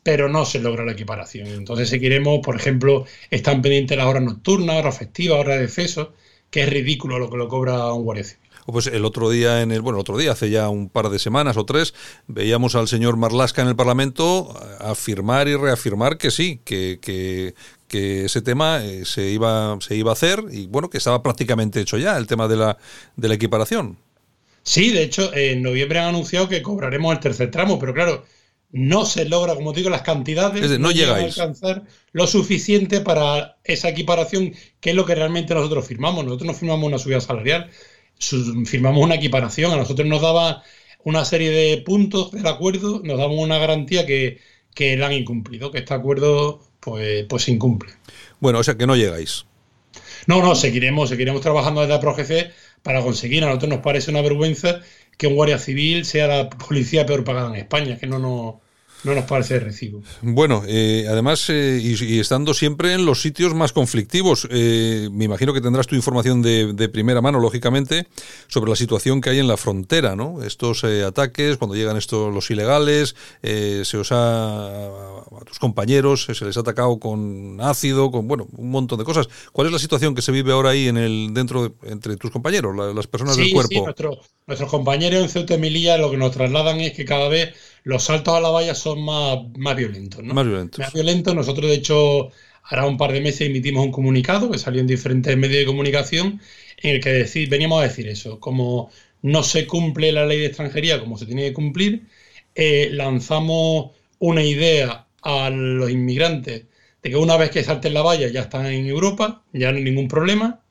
pero 0.02 0.28
no 0.28 0.44
se 0.44 0.58
logra 0.58 0.84
la 0.84 0.94
equiparación. 0.94 1.46
Entonces, 1.50 1.90
si 1.90 2.00
queremos, 2.00 2.40
por 2.44 2.56
ejemplo, 2.56 3.06
están 3.30 3.62
pendientes 3.62 3.96
las 3.96 4.08
horas 4.08 4.24
nocturnas, 4.24 4.78
horas 4.78 4.98
festivas, 4.98 5.38
horas 5.38 5.60
de 5.60 5.66
exceso, 5.66 6.16
que 6.50 6.64
es 6.64 6.70
ridículo 6.72 7.20
lo 7.20 7.30
que 7.30 7.38
lo 7.38 7.48
cobra 7.48 7.94
un 7.94 8.04
guardia 8.04 8.26
pues 8.66 8.88
el 8.88 9.06
otro 9.06 9.30
día, 9.30 9.62
en 9.62 9.72
el, 9.72 9.82
bueno, 9.82 9.98
el 9.98 10.02
otro 10.02 10.18
día, 10.18 10.32
hace 10.32 10.50
ya 10.50 10.70
un 10.70 10.90
par 10.90 11.10
de 11.10 11.20
semanas 11.20 11.58
o 11.58 11.66
tres, 11.66 11.94
veíamos 12.28 12.76
al 12.76 12.88
señor 12.88 13.18
Marlasca 13.18 13.62
en 13.62 13.68
el 13.68 13.76
Parlamento 13.76 14.54
afirmar 14.80 15.48
y 15.48 15.56
reafirmar 15.56 16.18
que 16.18 16.32
sí, 16.32 16.60
que, 16.64 17.00
que, 17.02 17.54
ese 18.26 18.42
tema 18.42 18.84
eh, 18.84 19.06
se 19.06 19.30
iba, 19.30 19.78
se 19.80 19.96
iba 19.96 20.12
a 20.12 20.14
hacer 20.14 20.44
y 20.52 20.68
bueno, 20.68 20.90
que 20.90 20.98
estaba 20.98 21.24
prácticamente 21.24 21.80
hecho 21.80 21.98
ya 21.98 22.18
el 22.18 22.28
tema 22.28 22.50
de 22.50 22.58
la, 22.58 22.78
de 23.16 23.28
la 23.30 23.36
equiparación. 23.36 23.98
Sí, 24.64 24.90
de 24.90 25.04
hecho, 25.04 25.34
en 25.34 25.62
noviembre 25.62 26.00
han 26.00 26.10
anunciado 26.10 26.50
que 26.50 26.62
cobraremos 26.62 27.14
el 27.14 27.22
tercer 27.22 27.52
tramo, 27.52 27.80
pero 27.80 27.94
claro, 27.94 28.26
no 28.72 29.06
se 29.06 29.24
logra, 29.24 29.56
como 29.56 29.72
digo, 29.72 29.90
las 29.90 30.02
cantidades. 30.02 30.80
no, 30.80 30.90
a 30.90 31.16
alcanzar 31.16 31.84
lo 32.12 32.28
suficiente 32.28 33.00
para 33.00 33.58
esa 33.64 33.88
equiparación, 33.88 34.54
que 34.82 34.90
es 34.90 34.96
lo 34.96 35.06
que 35.06 35.16
realmente 35.16 35.54
nosotros 35.54 35.88
firmamos. 35.88 36.26
Nosotros 36.26 36.48
no 36.48 36.54
firmamos 36.54 36.86
una 36.86 36.98
subida 36.98 37.22
salarial, 37.22 37.70
firmamos 38.20 39.04
una 39.04 39.16
equiparación. 39.16 39.72
A 39.72 39.78
nosotros 39.78 40.08
nos 40.08 40.22
daba 40.22 40.64
una 41.04 41.26
serie 41.26 41.52
de 41.52 41.78
puntos 41.82 42.32
del 42.32 42.48
acuerdo, 42.48 43.02
nos 43.04 43.18
daba 43.18 43.32
una 43.32 43.58
garantía 43.58 44.06
que, 44.06 44.40
que 44.74 44.98
la 44.98 45.08
han 45.08 45.14
incumplido, 45.14 45.72
que 45.72 45.80
este 45.80 45.94
acuerdo 45.94 46.62
pues, 46.80 47.26
pues 47.30 47.44
se 47.44 47.52
incumple. 47.52 47.92
Bueno, 48.40 48.60
o 48.60 48.64
sea 48.64 48.76
que 48.76 48.88
no 48.88 48.96
llegáis. 48.96 49.46
No, 50.28 50.42
no, 50.42 50.56
seguiremos, 50.56 51.10
seguiremos 51.10 51.42
trabajando 51.42 51.82
desde 51.82 51.94
la 51.94 52.00
ProGC 52.00 52.52
para 52.84 53.02
conseguir. 53.02 53.44
A 53.44 53.48
nosotros 53.48 53.70
nos 53.70 53.80
parece 53.80 54.12
una 54.12 54.22
vergüenza 54.22 54.82
que 55.18 55.28
un 55.28 55.36
guardia 55.36 55.60
civil 55.60 56.06
sea 56.06 56.28
la 56.28 56.50
policía 56.50 57.06
peor 57.06 57.24
pagada 57.24 57.50
en 57.50 57.56
España, 57.56 57.98
que 57.98 58.08
no 58.08 58.20
nos 58.20 58.56
no 59.04 59.14
nos 59.14 59.26
parece 59.26 59.60
recibo. 59.60 60.02
Bueno, 60.22 60.64
eh, 60.68 61.06
además, 61.10 61.50
eh, 61.50 61.80
y, 61.82 62.20
estando 62.20 62.54
siempre 62.54 62.94
en 62.94 63.06
los 63.06 63.22
sitios 63.22 63.54
más 63.54 63.72
conflictivos, 63.72 64.48
eh, 64.52 65.10
me 65.12 65.26
imagino 65.26 65.54
que 65.54 65.62
tendrás 65.62 65.88
tu 65.88 65.96
información 65.96 66.42
de, 66.42 66.90
primera 66.90 67.22
mano, 67.22 67.40
lógicamente, 67.40 68.08
sobre 68.48 68.70
la 68.70 68.76
situación 68.76 69.22
que 69.22 69.30
hay 69.30 69.40
en 69.40 69.48
la 69.48 69.58
frontera, 69.58 70.16
¿no? 70.16 70.44
Estos 70.44 70.84
ataques, 70.84 71.58
cuando 71.58 71.76
llegan 71.76 71.98
estos 71.98 72.34
los 72.34 72.50
ilegales, 72.52 73.16
se 73.42 73.98
os 73.98 74.12
ha, 74.12 74.68
a 74.68 75.46
tus 75.46 75.60
compañeros 75.60 76.28
se 76.34 76.46
les 76.46 76.58
ha 76.58 76.62
atacado 76.62 77.00
con 77.00 77.60
ácido, 77.62 78.12
con, 78.12 78.28
bueno, 78.28 78.48
un 78.58 78.70
montón 78.70 79.00
de 79.00 79.06
cosas. 79.06 79.28
¿Cuál 79.52 79.68
es 79.68 79.74
la 79.74 79.80
situación 79.80 80.16
que 80.16 80.22
se 80.22 80.32
vive 80.32 80.52
ahora 80.52 80.72
ahí 80.72 80.88
en 80.88 80.98
el 80.98 81.34
dentro 81.34 81.76
entre 81.84 82.18
tus 82.18 82.32
compañeros, 82.32 82.76
las 82.96 83.08
personas 83.08 83.38
del 83.38 83.52
cuerpo? 83.52 83.70
Sí, 83.70 84.06
nuestros 84.48 84.70
compañeros 84.70 85.24
en 85.24 85.30
Ceuta 85.30 85.56
y 85.56 85.58
Melilla 85.58 85.98
lo 85.98 86.12
que 86.12 86.18
nos 86.18 86.32
trasladan 86.32 86.80
es 86.80 86.94
que 86.94 87.06
cada 87.06 87.28
vez 87.30 87.56
los 87.86 88.04
saltos 88.04 88.34
a 88.34 88.42
la 88.42 88.50
valla 88.50 88.74
son 88.74 89.06
más, 89.06 89.38
más 89.58 89.76
violentos, 89.76 90.24
¿no? 90.24 90.34
Más 90.34 90.46
violentos. 90.46 90.80
Más 90.80 90.92
violentos. 90.92 91.36
Nosotros, 91.36 91.70
de 91.70 91.78
hecho, 91.78 92.32
ahora 92.64 92.88
un 92.88 92.98
par 92.98 93.12
de 93.14 93.22
meses 93.22 93.42
emitimos 93.48 93.86
un 93.86 93.92
comunicado 93.92 94.50
que 94.50 94.58
salió 94.58 94.82
en 94.82 94.88
diferentes 94.88 95.38
medios 95.38 95.60
de 95.60 95.66
comunicación 95.68 96.42
en 96.78 96.96
el 96.96 97.02
que 97.02 97.12
decir, 97.12 97.48
veníamos 97.48 97.80
a 97.80 97.84
decir 97.84 98.08
eso, 98.08 98.40
como 98.40 98.90
no 99.22 99.44
se 99.44 99.68
cumple 99.68 100.12
la 100.12 100.26
ley 100.26 100.40
de 100.40 100.48
extranjería 100.48 101.00
como 101.00 101.16
se 101.18 101.28
tiene 101.28 101.44
que 101.44 101.54
cumplir, 101.54 102.08
eh, 102.56 102.90
lanzamos 102.92 103.92
una 104.18 104.44
idea 104.44 105.06
a 105.22 105.52
los 105.52 105.92
inmigrantes 105.92 106.66
de 107.04 107.10
que 107.10 107.16
una 107.16 107.38
vez 107.38 107.52
que 107.52 107.64
salten 107.64 107.94
la 107.94 108.02
valla 108.02 108.28
ya 108.30 108.42
están 108.42 108.66
en 108.66 108.88
Europa, 108.88 109.44
ya 109.54 109.72
no 109.72 109.78
hay 109.78 109.84
ningún 109.84 110.08
problema. 110.08 110.62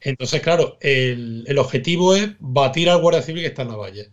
Entonces, 0.00 0.42
claro, 0.42 0.76
el, 0.80 1.44
el, 1.46 1.58
objetivo 1.58 2.14
es 2.14 2.30
batir 2.38 2.90
al 2.90 3.00
guardia 3.00 3.22
civil 3.22 3.42
que 3.42 3.48
está 3.48 3.62
en 3.62 3.68
la 3.68 3.76
valla. 3.76 4.04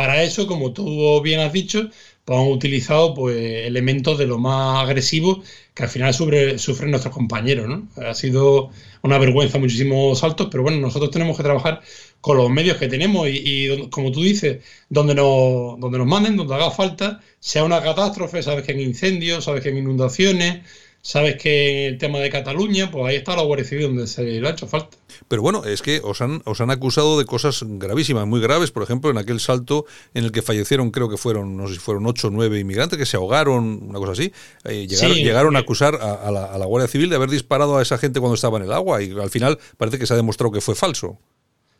Para 0.00 0.22
eso, 0.22 0.46
como 0.46 0.72
tú 0.72 1.20
bien 1.20 1.40
has 1.40 1.52
dicho, 1.52 1.90
pues 2.24 2.38
han 2.38 2.46
utilizado 2.46 3.12
pues, 3.12 3.36
elementos 3.36 4.16
de 4.16 4.26
lo 4.26 4.38
más 4.38 4.82
agresivos 4.82 5.46
que 5.74 5.82
al 5.82 5.90
final 5.90 6.14
sufren 6.14 6.90
nuestros 6.90 7.12
compañeros. 7.12 7.68
¿no? 7.68 7.86
Ha 8.02 8.14
sido 8.14 8.70
una 9.02 9.18
vergüenza 9.18 9.58
muchísimos 9.58 10.20
saltos, 10.20 10.48
pero 10.50 10.62
bueno, 10.62 10.78
nosotros 10.78 11.10
tenemos 11.10 11.36
que 11.36 11.42
trabajar 11.42 11.82
con 12.22 12.38
los 12.38 12.48
medios 12.48 12.78
que 12.78 12.88
tenemos 12.88 13.28
y, 13.28 13.90
como 13.90 14.10
tú 14.10 14.22
dices, 14.22 14.64
donde 14.88 15.14
nos, 15.14 15.78
donde 15.78 15.98
nos 15.98 16.06
manden, 16.06 16.38
donde 16.38 16.54
haga 16.54 16.70
falta, 16.70 17.20
sea 17.38 17.64
una 17.64 17.82
catástrofe, 17.82 18.42
sabes 18.42 18.64
que 18.64 18.72
en 18.72 18.80
incendios, 18.80 19.44
sabes 19.44 19.62
que 19.62 19.68
en 19.68 19.76
inundaciones, 19.76 20.60
Sabes 21.02 21.36
que 21.36 21.86
el 21.86 21.96
tema 21.96 22.18
de 22.18 22.28
Cataluña, 22.28 22.90
pues 22.90 23.06
ahí 23.06 23.16
está 23.16 23.34
la 23.34 23.42
Guardia 23.42 23.66
Civil 23.66 23.86
donde 23.86 24.06
se 24.06 24.22
le 24.22 24.46
ha 24.46 24.50
hecho 24.50 24.66
falta. 24.66 24.98
Pero 25.28 25.40
bueno, 25.40 25.64
es 25.64 25.80
que 25.80 26.00
os 26.04 26.20
han, 26.20 26.42
os 26.44 26.60
han 26.60 26.70
acusado 26.70 27.18
de 27.18 27.24
cosas 27.24 27.64
gravísimas, 27.66 28.26
muy 28.26 28.40
graves. 28.40 28.70
Por 28.70 28.82
ejemplo, 28.82 29.10
en 29.10 29.16
aquel 29.16 29.40
salto 29.40 29.86
en 30.12 30.24
el 30.24 30.32
que 30.32 30.42
fallecieron, 30.42 30.90
creo 30.90 31.08
que 31.08 31.16
fueron, 31.16 31.56
no 31.56 31.68
sé 31.68 31.74
si 31.74 31.80
fueron 31.80 32.06
ocho 32.06 32.28
o 32.28 32.30
nueve 32.30 32.58
inmigrantes 32.58 32.98
que 32.98 33.06
se 33.06 33.16
ahogaron, 33.16 33.82
una 33.88 33.98
cosa 33.98 34.12
así. 34.12 34.32
Eh, 34.64 34.86
llegaron, 34.86 35.56
a 35.56 35.60
acusar 35.60 35.94
a, 35.94 36.30
la, 36.30 36.66
Guardia 36.66 36.88
Civil 36.88 37.08
de 37.08 37.16
haber 37.16 37.30
disparado 37.30 37.78
a 37.78 37.82
esa 37.82 37.96
gente 37.96 38.20
cuando 38.20 38.34
estaba 38.34 38.58
en 38.58 38.64
el 38.64 38.72
agua 38.72 39.02
y 39.02 39.12
al 39.12 39.30
final 39.30 39.58
parece 39.78 39.98
que 39.98 40.06
se 40.06 40.12
ha 40.12 40.16
demostrado 40.16 40.52
que 40.52 40.60
fue 40.60 40.74
falso. 40.74 41.18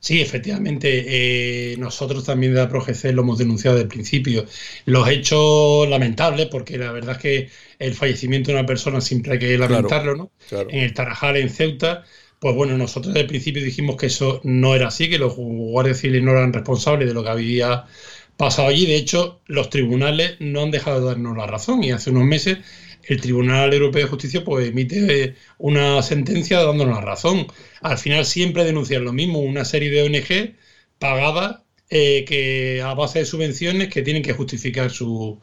Sí, 0.00 0.20
efectivamente. 0.22 1.04
Eh, 1.72 1.76
nosotros 1.76 2.24
también 2.24 2.54
de 2.54 2.60
la 2.60 2.68
ProGC 2.70 3.12
lo 3.12 3.20
hemos 3.20 3.38
denunciado 3.38 3.76
desde 3.76 3.84
el 3.84 3.88
principio. 3.88 4.46
Los 4.86 5.06
hechos 5.08 5.86
lamentables, 5.88 6.46
porque 6.46 6.78
la 6.78 6.90
verdad 6.90 7.16
es 7.16 7.22
que 7.22 7.50
el 7.78 7.94
fallecimiento 7.94 8.50
de 8.50 8.58
una 8.58 8.66
persona 8.66 9.02
siempre 9.02 9.34
hay 9.34 9.38
que 9.38 9.58
lamentarlo, 9.58 10.16
¿no? 10.16 10.32
En 10.50 10.80
el 10.80 10.94
Tarajal, 10.94 11.36
en 11.36 11.50
Ceuta, 11.50 12.04
pues 12.38 12.54
bueno, 12.54 12.78
nosotros 12.78 13.12
desde 13.12 13.22
el 13.22 13.26
principio 13.26 13.62
dijimos 13.62 13.96
que 13.96 14.06
eso 14.06 14.40
no 14.42 14.74
era 14.74 14.88
así, 14.88 15.10
que 15.10 15.18
los 15.18 15.36
guardias 15.36 15.98
civiles 15.98 16.22
no 16.22 16.30
eran 16.30 16.54
responsables 16.54 17.06
de 17.06 17.14
lo 17.14 17.22
que 17.22 17.28
había 17.28 17.84
pasado 18.38 18.68
allí. 18.68 18.86
De 18.86 18.96
hecho, 18.96 19.42
los 19.46 19.68
tribunales 19.68 20.36
no 20.40 20.62
han 20.62 20.70
dejado 20.70 21.00
de 21.00 21.06
darnos 21.08 21.36
la 21.36 21.46
razón 21.46 21.84
y 21.84 21.90
hace 21.92 22.08
unos 22.10 22.24
meses 22.24 22.58
el 23.10 23.20
Tribunal 23.20 23.72
Europeo 23.72 24.04
de 24.04 24.08
Justicia 24.08 24.44
pues 24.44 24.68
emite 24.68 25.34
una 25.58 26.00
sentencia 26.02 26.62
dándonos 26.62 26.96
la 26.96 27.00
razón. 27.00 27.46
Al 27.80 27.98
final 27.98 28.24
siempre 28.24 28.64
denuncian 28.64 29.04
lo 29.04 29.12
mismo, 29.12 29.40
una 29.40 29.64
serie 29.64 29.90
de 29.90 30.02
ONG 30.02 30.54
pagadas 30.98 31.62
eh, 31.88 32.24
que 32.26 32.82
a 32.82 32.94
base 32.94 33.20
de 33.20 33.24
subvenciones 33.24 33.88
que 33.88 34.02
tienen 34.02 34.22
que 34.22 34.32
justificar 34.32 34.90
sus 34.90 35.38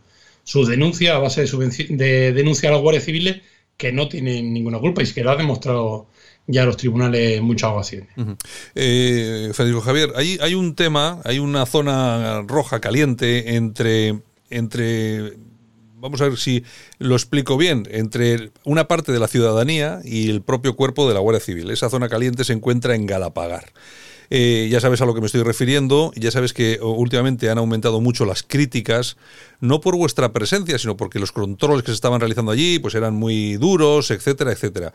denuncias 0.67 1.13
a 1.13 1.19
base 1.19 1.43
de, 1.43 1.87
de 1.89 2.31
denuncia 2.31 2.69
a 2.69 2.71
los 2.71 2.81
guardias 2.81 3.03
civiles 3.03 3.41
que 3.75 3.91
no 3.91 4.07
tienen 4.07 4.53
ninguna 4.53 4.79
culpa 4.79 5.03
y 5.03 5.11
que 5.11 5.23
lo 5.23 5.31
ha 5.31 5.35
demostrado 5.35 6.07
ya 6.47 6.63
los 6.65 6.77
tribunales 6.77 7.37
en 7.37 7.43
muchas 7.43 7.71
ocasiones. 7.71 8.07
Eh, 8.73 9.51
Federico 9.53 9.81
Javier, 9.81 10.11
hay, 10.15 10.37
hay 10.41 10.55
un 10.55 10.73
tema, 10.73 11.21
hay 11.25 11.39
una 11.39 11.65
zona 11.65 12.43
roja 12.47 12.79
caliente 12.79 13.55
entre, 13.55 14.21
entre 14.49 15.33
vamos 15.99 16.21
a 16.21 16.29
ver 16.29 16.37
si 16.37 16.63
lo 16.99 17.15
explico 17.15 17.57
bien, 17.57 17.87
entre 17.91 18.51
una 18.63 18.87
parte 18.87 19.11
de 19.11 19.19
la 19.19 19.27
ciudadanía 19.27 19.99
y 20.03 20.29
el 20.29 20.41
propio 20.41 20.75
cuerpo 20.75 21.07
de 21.07 21.13
la 21.13 21.19
Guardia 21.19 21.43
Civil. 21.43 21.71
Esa 21.71 21.89
zona 21.89 22.09
caliente 22.09 22.43
se 22.43 22.53
encuentra 22.53 22.95
en 22.95 23.05
Galapagar. 23.05 23.71
Eh, 24.29 24.67
ya 24.69 24.81
sabes 24.81 25.01
a 25.01 25.05
lo 25.05 25.13
que 25.13 25.21
me 25.21 25.27
estoy 25.27 25.41
refiriendo, 25.41 26.11
ya 26.15 26.31
sabes 26.31 26.51
que 26.51 26.79
últimamente 26.81 27.49
han 27.49 27.57
aumentado 27.57 28.01
mucho 28.01 28.25
las 28.25 28.43
críticas, 28.43 29.15
no 29.61 29.79
por 29.79 29.95
vuestra 29.95 30.33
presencia, 30.33 30.77
sino 30.77 30.97
porque 30.97 31.17
los 31.17 31.31
controles 31.31 31.83
que 31.83 31.91
se 31.91 31.95
estaban 31.95 32.19
realizando 32.19 32.51
allí 32.51 32.77
pues 32.77 32.93
eran 32.95 33.15
muy 33.15 33.55
duros, 33.55 34.11
etcétera, 34.11 34.51
etcétera. 34.51 34.93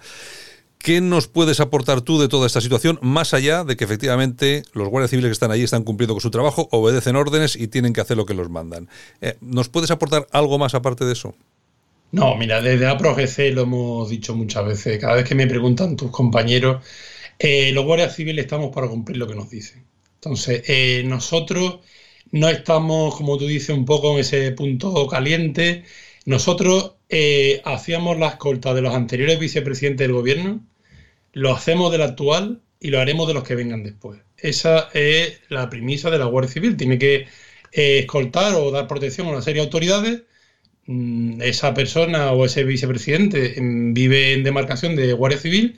¿Qué 0.82 1.00
nos 1.00 1.28
puedes 1.28 1.60
aportar 1.60 2.00
tú 2.00 2.20
de 2.20 2.26
toda 2.26 2.48
esta 2.48 2.60
situación, 2.60 2.98
más 3.02 3.34
allá 3.34 3.62
de 3.62 3.76
que 3.76 3.84
efectivamente 3.84 4.64
los 4.72 4.88
guardias 4.88 5.10
civiles 5.10 5.28
que 5.28 5.34
están 5.34 5.52
allí 5.52 5.62
están 5.62 5.84
cumpliendo 5.84 6.12
con 6.12 6.20
su 6.20 6.32
trabajo, 6.32 6.68
obedecen 6.72 7.14
órdenes 7.14 7.54
y 7.54 7.68
tienen 7.68 7.92
que 7.92 8.00
hacer 8.00 8.16
lo 8.16 8.26
que 8.26 8.34
los 8.34 8.50
mandan? 8.50 8.88
Eh, 9.20 9.36
¿Nos 9.40 9.68
puedes 9.68 9.92
aportar 9.92 10.26
algo 10.32 10.58
más 10.58 10.74
aparte 10.74 11.04
de 11.04 11.12
eso? 11.12 11.36
No, 12.10 12.34
mira, 12.34 12.60
desde 12.60 12.88
APROGC 12.88 13.54
lo 13.54 13.62
hemos 13.62 14.10
dicho 14.10 14.34
muchas 14.34 14.66
veces. 14.66 14.98
Cada 14.98 15.14
vez 15.14 15.24
que 15.24 15.36
me 15.36 15.46
preguntan 15.46 15.94
tus 15.94 16.10
compañeros, 16.10 16.84
eh, 17.38 17.70
los 17.72 17.84
guardias 17.84 18.16
civiles 18.16 18.44
estamos 18.44 18.74
para 18.74 18.88
cumplir 18.88 19.18
lo 19.18 19.28
que 19.28 19.36
nos 19.36 19.50
dicen. 19.50 19.84
Entonces, 20.16 20.64
eh, 20.66 21.04
nosotros 21.06 21.78
no 22.32 22.48
estamos, 22.48 23.14
como 23.14 23.38
tú 23.38 23.46
dices, 23.46 23.70
un 23.70 23.84
poco 23.84 24.14
en 24.14 24.18
ese 24.18 24.50
punto 24.50 25.06
caliente. 25.06 25.84
Nosotros 26.24 26.94
hacíamos 27.64 28.18
la 28.18 28.28
escolta 28.28 28.74
de 28.74 28.80
los 28.80 28.94
anteriores 28.94 29.38
vicepresidentes 29.38 30.08
del 30.08 30.14
gobierno 30.14 30.62
lo 31.32 31.54
hacemos 31.54 31.90
del 31.90 32.02
actual 32.02 32.60
y 32.80 32.90
lo 32.90 33.00
haremos 33.00 33.28
de 33.28 33.34
los 33.34 33.44
que 33.44 33.54
vengan 33.54 33.82
después. 33.82 34.20
Esa 34.36 34.88
es 34.92 35.40
la 35.48 35.70
premisa 35.70 36.10
de 36.10 36.18
la 36.18 36.26
Guardia 36.26 36.52
Civil. 36.52 36.76
Tiene 36.76 36.98
que 36.98 37.26
eh, 37.72 38.00
escoltar 38.00 38.54
o 38.54 38.70
dar 38.70 38.88
protección 38.88 39.26
a 39.26 39.30
una 39.30 39.42
serie 39.42 39.60
de 39.60 39.66
autoridades. 39.66 40.22
Mm, 40.86 41.40
esa 41.42 41.74
persona 41.74 42.32
o 42.32 42.44
ese 42.44 42.64
vicepresidente 42.64 43.54
mm, 43.60 43.94
vive 43.94 44.32
en 44.32 44.42
demarcación 44.42 44.96
de 44.96 45.12
Guardia 45.12 45.38
Civil 45.38 45.76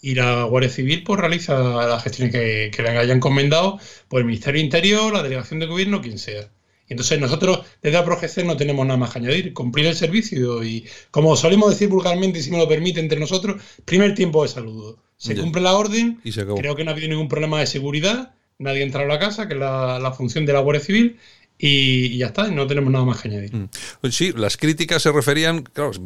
y 0.00 0.14
la 0.14 0.44
Guardia 0.44 0.70
Civil 0.70 1.02
pues, 1.02 1.18
realiza 1.18 1.58
las 1.88 2.02
gestiones 2.04 2.32
que, 2.32 2.70
que 2.74 2.82
le 2.82 2.90
hayan 2.90 3.16
encomendado 3.16 3.80
por 4.08 4.20
el 4.20 4.26
Ministerio 4.26 4.60
Interior, 4.60 5.12
la 5.12 5.24
Delegación 5.24 5.58
de 5.58 5.66
Gobierno, 5.66 6.00
quien 6.00 6.18
sea. 6.18 6.48
Entonces 6.88 7.18
nosotros 7.18 7.60
desde 7.82 7.96
APROGC 7.96 8.44
no 8.44 8.56
tenemos 8.56 8.86
nada 8.86 8.98
más 8.98 9.12
que 9.12 9.18
añadir, 9.18 9.54
cumplir 9.54 9.86
el 9.86 9.94
servicio 9.94 10.62
y 10.62 10.86
como 11.10 11.36
solemos 11.36 11.70
decir 11.70 11.88
vulgarmente, 11.88 12.42
si 12.42 12.50
me 12.50 12.58
lo 12.58 12.68
permite 12.68 13.00
entre 13.00 13.18
nosotros, 13.18 13.62
primer 13.84 14.14
tiempo 14.14 14.42
de 14.42 14.48
saludo. 14.48 14.98
Se 15.16 15.36
cumple 15.36 15.62
la 15.62 15.74
orden, 15.74 16.20
creo 16.56 16.76
que 16.76 16.84
no 16.84 16.90
ha 16.90 16.92
habido 16.92 17.08
ningún 17.08 17.28
problema 17.28 17.60
de 17.60 17.66
seguridad, 17.66 18.34
nadie 18.58 18.82
ha 18.82 18.84
entrado 18.84 19.06
a 19.06 19.08
la 19.08 19.18
casa, 19.18 19.48
que 19.48 19.54
es 19.54 19.60
la, 19.60 20.12
función 20.14 20.44
de 20.44 20.52
la 20.52 20.60
Guardia 20.60 20.84
Civil, 20.84 21.18
y, 21.56 22.18
ya 22.18 22.26
está, 22.26 22.48
no 22.48 22.66
tenemos 22.66 22.92
nada 22.92 23.04
más 23.04 23.22
que 23.22 23.28
añadir. 23.28 23.54
Mm. 23.54 23.68
Pues 24.00 24.14
sí, 24.16 24.32
las 24.36 24.56
críticas 24.56 25.00
se 25.02 25.12
referían, 25.12 25.62
claro, 25.62 25.92
es 25.92 26.00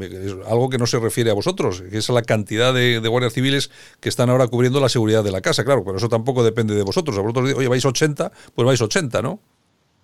algo 0.46 0.68
que 0.68 0.78
no 0.78 0.86
se 0.86 1.00
refiere 1.00 1.30
a 1.30 1.34
vosotros, 1.34 1.82
que 1.90 1.98
es 1.98 2.08
a 2.10 2.12
la 2.12 2.22
cantidad 2.22 2.72
de, 2.72 2.98
guardias 2.98 3.32
civiles 3.32 3.70
que 3.98 4.08
están 4.08 4.30
ahora 4.30 4.46
cubriendo 4.46 4.78
la 4.78 4.88
seguridad 4.88 5.24
de 5.24 5.32
la 5.32 5.40
casa, 5.40 5.64
claro, 5.64 5.82
pero 5.84 5.96
eso 5.96 6.08
tampoco 6.08 6.44
depende 6.44 6.74
de 6.74 6.82
vosotros. 6.82 7.16
A 7.18 7.22
vosotros, 7.22 7.54
oye, 7.56 7.66
vais 7.66 7.84
80, 7.84 8.30
pues 8.54 8.66
vais 8.66 8.80
80, 8.80 9.22
¿no? 9.22 9.40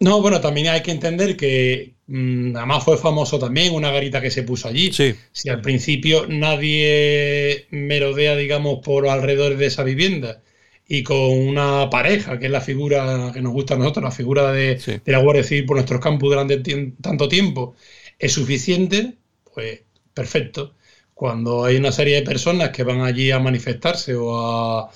No, 0.05 0.21
bueno, 0.21 0.39
también 0.39 0.69
hay 0.69 0.83
que 0.83 0.91
entender 0.91 1.35
que 1.35 1.95
mm, 2.09 2.55
además 2.57 2.85
fue 2.85 2.99
famoso 2.99 3.39
también 3.39 3.73
una 3.73 3.91
garita 3.91 4.21
que 4.21 4.31
se 4.31 4.43
puso 4.43 4.69
allí. 4.69 4.93
Sí. 4.93 5.15
Si 5.33 5.49
al 5.49 5.63
principio 5.63 6.27
nadie 6.29 7.67
merodea, 7.71 8.37
digamos, 8.37 8.81
por 8.85 9.09
alrededor 9.09 9.57
de 9.57 9.65
esa 9.65 9.83
vivienda 9.83 10.43
y 10.87 11.05
con 11.05 11.31
una 11.31 11.89
pareja, 11.89 12.39
que 12.39 12.47
es 12.47 12.53
la 12.53 12.61
figura 12.61 13.31
que 13.33 13.41
nos 13.41 13.55
gusta 13.55 13.75
a 13.75 13.79
nosotros, 13.79 14.05
la 14.05 14.11
figura 14.11 14.53
de, 14.53 14.79
la 15.07 15.21
Guardia 15.21 15.43
Civil 15.43 15.65
por 15.65 15.77
nuestros 15.77 16.03
campos 16.03 16.29
durante 16.29 16.59
tanto 17.01 17.27
tiempo, 17.27 17.75
es 18.19 18.33
suficiente, 18.33 19.15
pues 19.55 19.81
perfecto. 20.13 20.75
Cuando 21.15 21.65
hay 21.65 21.77
una 21.77 21.93
serie 21.93 22.17
de 22.17 22.23
personas 22.23 22.71
que 22.71 22.83
van 22.83 23.01
allí 23.01 23.31
a 23.31 23.39
manifestarse 23.39 24.15
o 24.15 24.37
a 24.37 24.91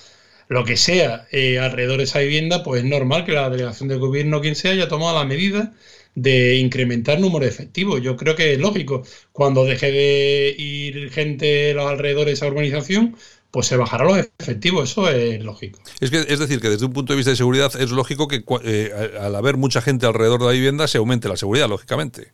lo 0.49 0.65
que 0.65 0.77
sea 0.77 1.27
eh, 1.31 1.59
alrededor 1.59 1.99
de 1.99 2.03
esa 2.03 2.19
vivienda, 2.19 2.63
pues 2.63 2.83
es 2.83 2.89
normal 2.89 3.23
que 3.23 3.31
la 3.31 3.49
delegación 3.49 3.87
del 3.87 3.99
gobierno, 3.99 4.41
quien 4.41 4.55
sea, 4.55 4.71
haya 4.71 4.89
tomado 4.89 5.17
la 5.17 5.23
medida 5.23 5.73
de 6.15 6.57
incrementar 6.57 7.15
el 7.17 7.21
número 7.21 7.45
de 7.45 7.51
efectivos. 7.51 8.01
Yo 8.01 8.17
creo 8.17 8.35
que 8.35 8.53
es 8.53 8.59
lógico. 8.59 9.03
Cuando 9.31 9.63
deje 9.63 9.91
de 9.91 10.55
ir 10.57 11.11
gente 11.11 11.71
a 11.71 11.75
los 11.75 11.85
alrededores 11.85 12.25
de 12.25 12.33
esa 12.33 12.47
urbanización, 12.47 13.15
pues 13.51 13.67
se 13.67 13.77
bajará 13.77 14.05
los 14.05 14.17
efectivos, 14.39 14.89
eso 14.89 15.07
es 15.07 15.43
lógico. 15.43 15.79
Es, 15.99 16.09
que, 16.09 16.25
es 16.27 16.39
decir, 16.39 16.59
que 16.59 16.69
desde 16.69 16.85
un 16.85 16.93
punto 16.93 17.13
de 17.13 17.17
vista 17.17 17.29
de 17.29 17.37
seguridad 17.37 17.71
es 17.79 17.91
lógico 17.91 18.27
que 18.27 18.43
eh, 18.63 18.91
al 19.21 19.35
haber 19.35 19.55
mucha 19.55 19.81
gente 19.81 20.07
alrededor 20.07 20.39
de 20.39 20.47
la 20.47 20.51
vivienda 20.51 20.87
se 20.87 20.97
aumente 20.97 21.29
la 21.29 21.37
seguridad, 21.37 21.69
lógicamente. 21.69 22.31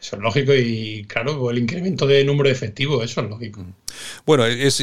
Eso 0.00 0.16
es 0.16 0.22
lógico 0.22 0.52
y 0.52 1.04
claro, 1.08 1.50
el 1.50 1.58
incremento 1.58 2.06
de 2.06 2.24
número 2.24 2.48
de 2.48 2.54
efectivos, 2.54 3.04
eso 3.04 3.22
es 3.22 3.30
lógico. 3.30 3.64
Bueno, 4.24 4.46
es, 4.46 4.78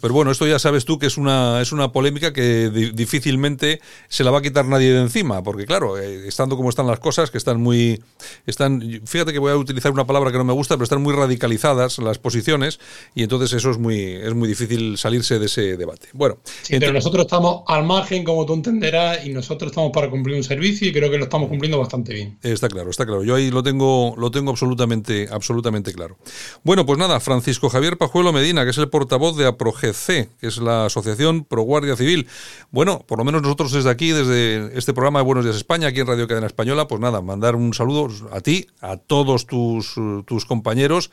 pero 0.00 0.14
bueno, 0.14 0.30
esto 0.30 0.46
ya 0.46 0.58
sabes 0.58 0.84
tú 0.84 0.98
que 0.98 1.06
es 1.06 1.16
una, 1.16 1.60
es 1.60 1.72
una 1.72 1.92
polémica 1.92 2.32
que 2.32 2.70
difícilmente 2.94 3.80
se 4.08 4.24
la 4.24 4.30
va 4.30 4.38
a 4.38 4.42
quitar 4.42 4.64
nadie 4.66 4.92
de 4.92 5.00
encima, 5.00 5.42
porque 5.42 5.66
claro, 5.66 5.98
eh, 5.98 6.28
estando 6.28 6.56
como 6.56 6.70
están 6.70 6.86
las 6.86 7.00
cosas, 7.00 7.30
que 7.30 7.38
están 7.38 7.60
muy, 7.60 8.02
están, 8.46 9.00
fíjate 9.04 9.32
que 9.32 9.38
voy 9.38 9.52
a 9.52 9.56
utilizar 9.56 9.92
una 9.92 10.06
palabra 10.06 10.32
que 10.32 10.38
no 10.38 10.44
me 10.44 10.52
gusta, 10.52 10.76
pero 10.76 10.84
están 10.84 11.02
muy 11.02 11.14
radicalizadas 11.14 11.98
las 11.98 12.18
posiciones 12.18 12.80
y 13.14 13.22
entonces 13.22 13.52
eso 13.52 13.70
es 13.70 13.78
muy, 13.78 14.00
es 14.00 14.34
muy 14.34 14.48
difícil 14.48 14.98
salirse 14.98 15.38
de 15.38 15.46
ese 15.46 15.76
debate. 15.76 16.08
Bueno, 16.12 16.38
pero 16.68 16.92
nosotros 16.92 17.24
estamos 17.24 17.62
al 17.66 17.84
margen, 17.84 18.24
como 18.24 18.46
tú 18.46 18.54
entenderás, 18.54 19.24
y 19.24 19.30
nosotros 19.30 19.70
estamos 19.70 19.92
para 19.92 20.10
cumplir 20.10 20.36
un 20.36 20.44
servicio 20.44 20.88
y 20.88 20.92
creo 20.92 21.10
que 21.10 21.18
lo 21.18 21.24
estamos 21.24 21.48
cumpliendo 21.48 21.78
bastante 21.78 22.14
bien. 22.14 22.38
Está 22.42 22.68
claro, 22.68 22.90
está 22.90 23.06
claro. 23.06 23.24
Yo 23.24 23.34
ahí 23.34 23.50
lo 23.50 23.62
tengo, 23.62 24.14
lo 24.16 24.30
tengo 24.30 24.50
absolutamente, 24.50 25.28
absolutamente 25.30 25.92
claro. 25.92 26.16
Bueno, 26.62 26.86
pues 26.86 26.98
nada, 26.98 27.20
Francisco 27.20 27.68
Javier 27.68 27.96
Pajuelo 27.96 28.32
Medina, 28.32 28.63
que 28.64 28.70
es 28.70 28.78
el 28.78 28.88
portavoz 28.88 29.36
de 29.36 29.46
APROGC, 29.46 30.06
que 30.38 30.46
es 30.46 30.58
la 30.58 30.86
Asociación 30.86 31.44
Pro 31.44 31.62
Guardia 31.62 31.96
Civil. 31.96 32.26
Bueno, 32.70 33.04
por 33.06 33.18
lo 33.18 33.24
menos 33.24 33.42
nosotros 33.42 33.72
desde 33.72 33.90
aquí, 33.90 34.10
desde 34.10 34.76
este 34.76 34.92
programa 34.92 35.20
de 35.20 35.24
Buenos 35.24 35.44
Días 35.44 35.56
España, 35.56 35.88
aquí 35.88 36.00
en 36.00 36.06
Radio 36.06 36.26
Cadena 36.26 36.46
Española, 36.46 36.88
pues 36.88 37.00
nada, 37.00 37.20
mandar 37.20 37.56
un 37.56 37.74
saludo 37.74 38.08
a 38.32 38.40
ti, 38.40 38.66
a 38.80 38.96
todos 38.96 39.46
tus, 39.46 39.94
tus 40.26 40.44
compañeros, 40.44 41.10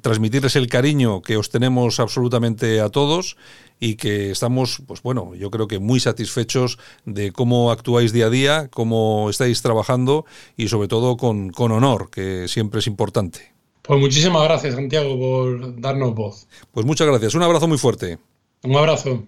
transmitirles 0.00 0.56
el 0.56 0.66
cariño 0.66 1.22
que 1.22 1.36
os 1.36 1.50
tenemos 1.50 2.00
absolutamente 2.00 2.80
a 2.80 2.88
todos 2.88 3.36
y 3.80 3.94
que 3.94 4.30
estamos, 4.30 4.82
pues 4.86 5.02
bueno, 5.02 5.34
yo 5.34 5.50
creo 5.50 5.68
que 5.68 5.78
muy 5.78 6.00
satisfechos 6.00 6.78
de 7.04 7.32
cómo 7.32 7.70
actuáis 7.70 8.12
día 8.12 8.26
a 8.26 8.30
día, 8.30 8.68
cómo 8.68 9.30
estáis 9.30 9.62
trabajando 9.62 10.24
y 10.56 10.68
sobre 10.68 10.88
todo 10.88 11.16
con, 11.16 11.50
con 11.50 11.72
honor, 11.72 12.10
que 12.10 12.48
siempre 12.48 12.80
es 12.80 12.86
importante. 12.86 13.57
Pues 13.88 14.00
muchísimas 14.00 14.44
gracias, 14.44 14.74
Santiago, 14.74 15.18
por 15.18 15.80
darnos 15.80 16.14
voz. 16.14 16.46
Pues 16.72 16.84
muchas 16.84 17.06
gracias. 17.06 17.34
Un 17.34 17.42
abrazo 17.42 17.66
muy 17.66 17.78
fuerte. 17.78 18.18
Un 18.62 18.76
abrazo. 18.76 19.24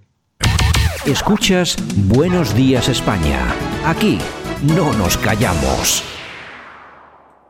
Escuchas 1.06 1.76
Buenos 1.96 2.54
Días 2.54 2.90
España. 2.90 3.54
Aquí 3.86 4.18
no 4.62 4.92
nos 4.92 5.16
callamos. 5.16 6.04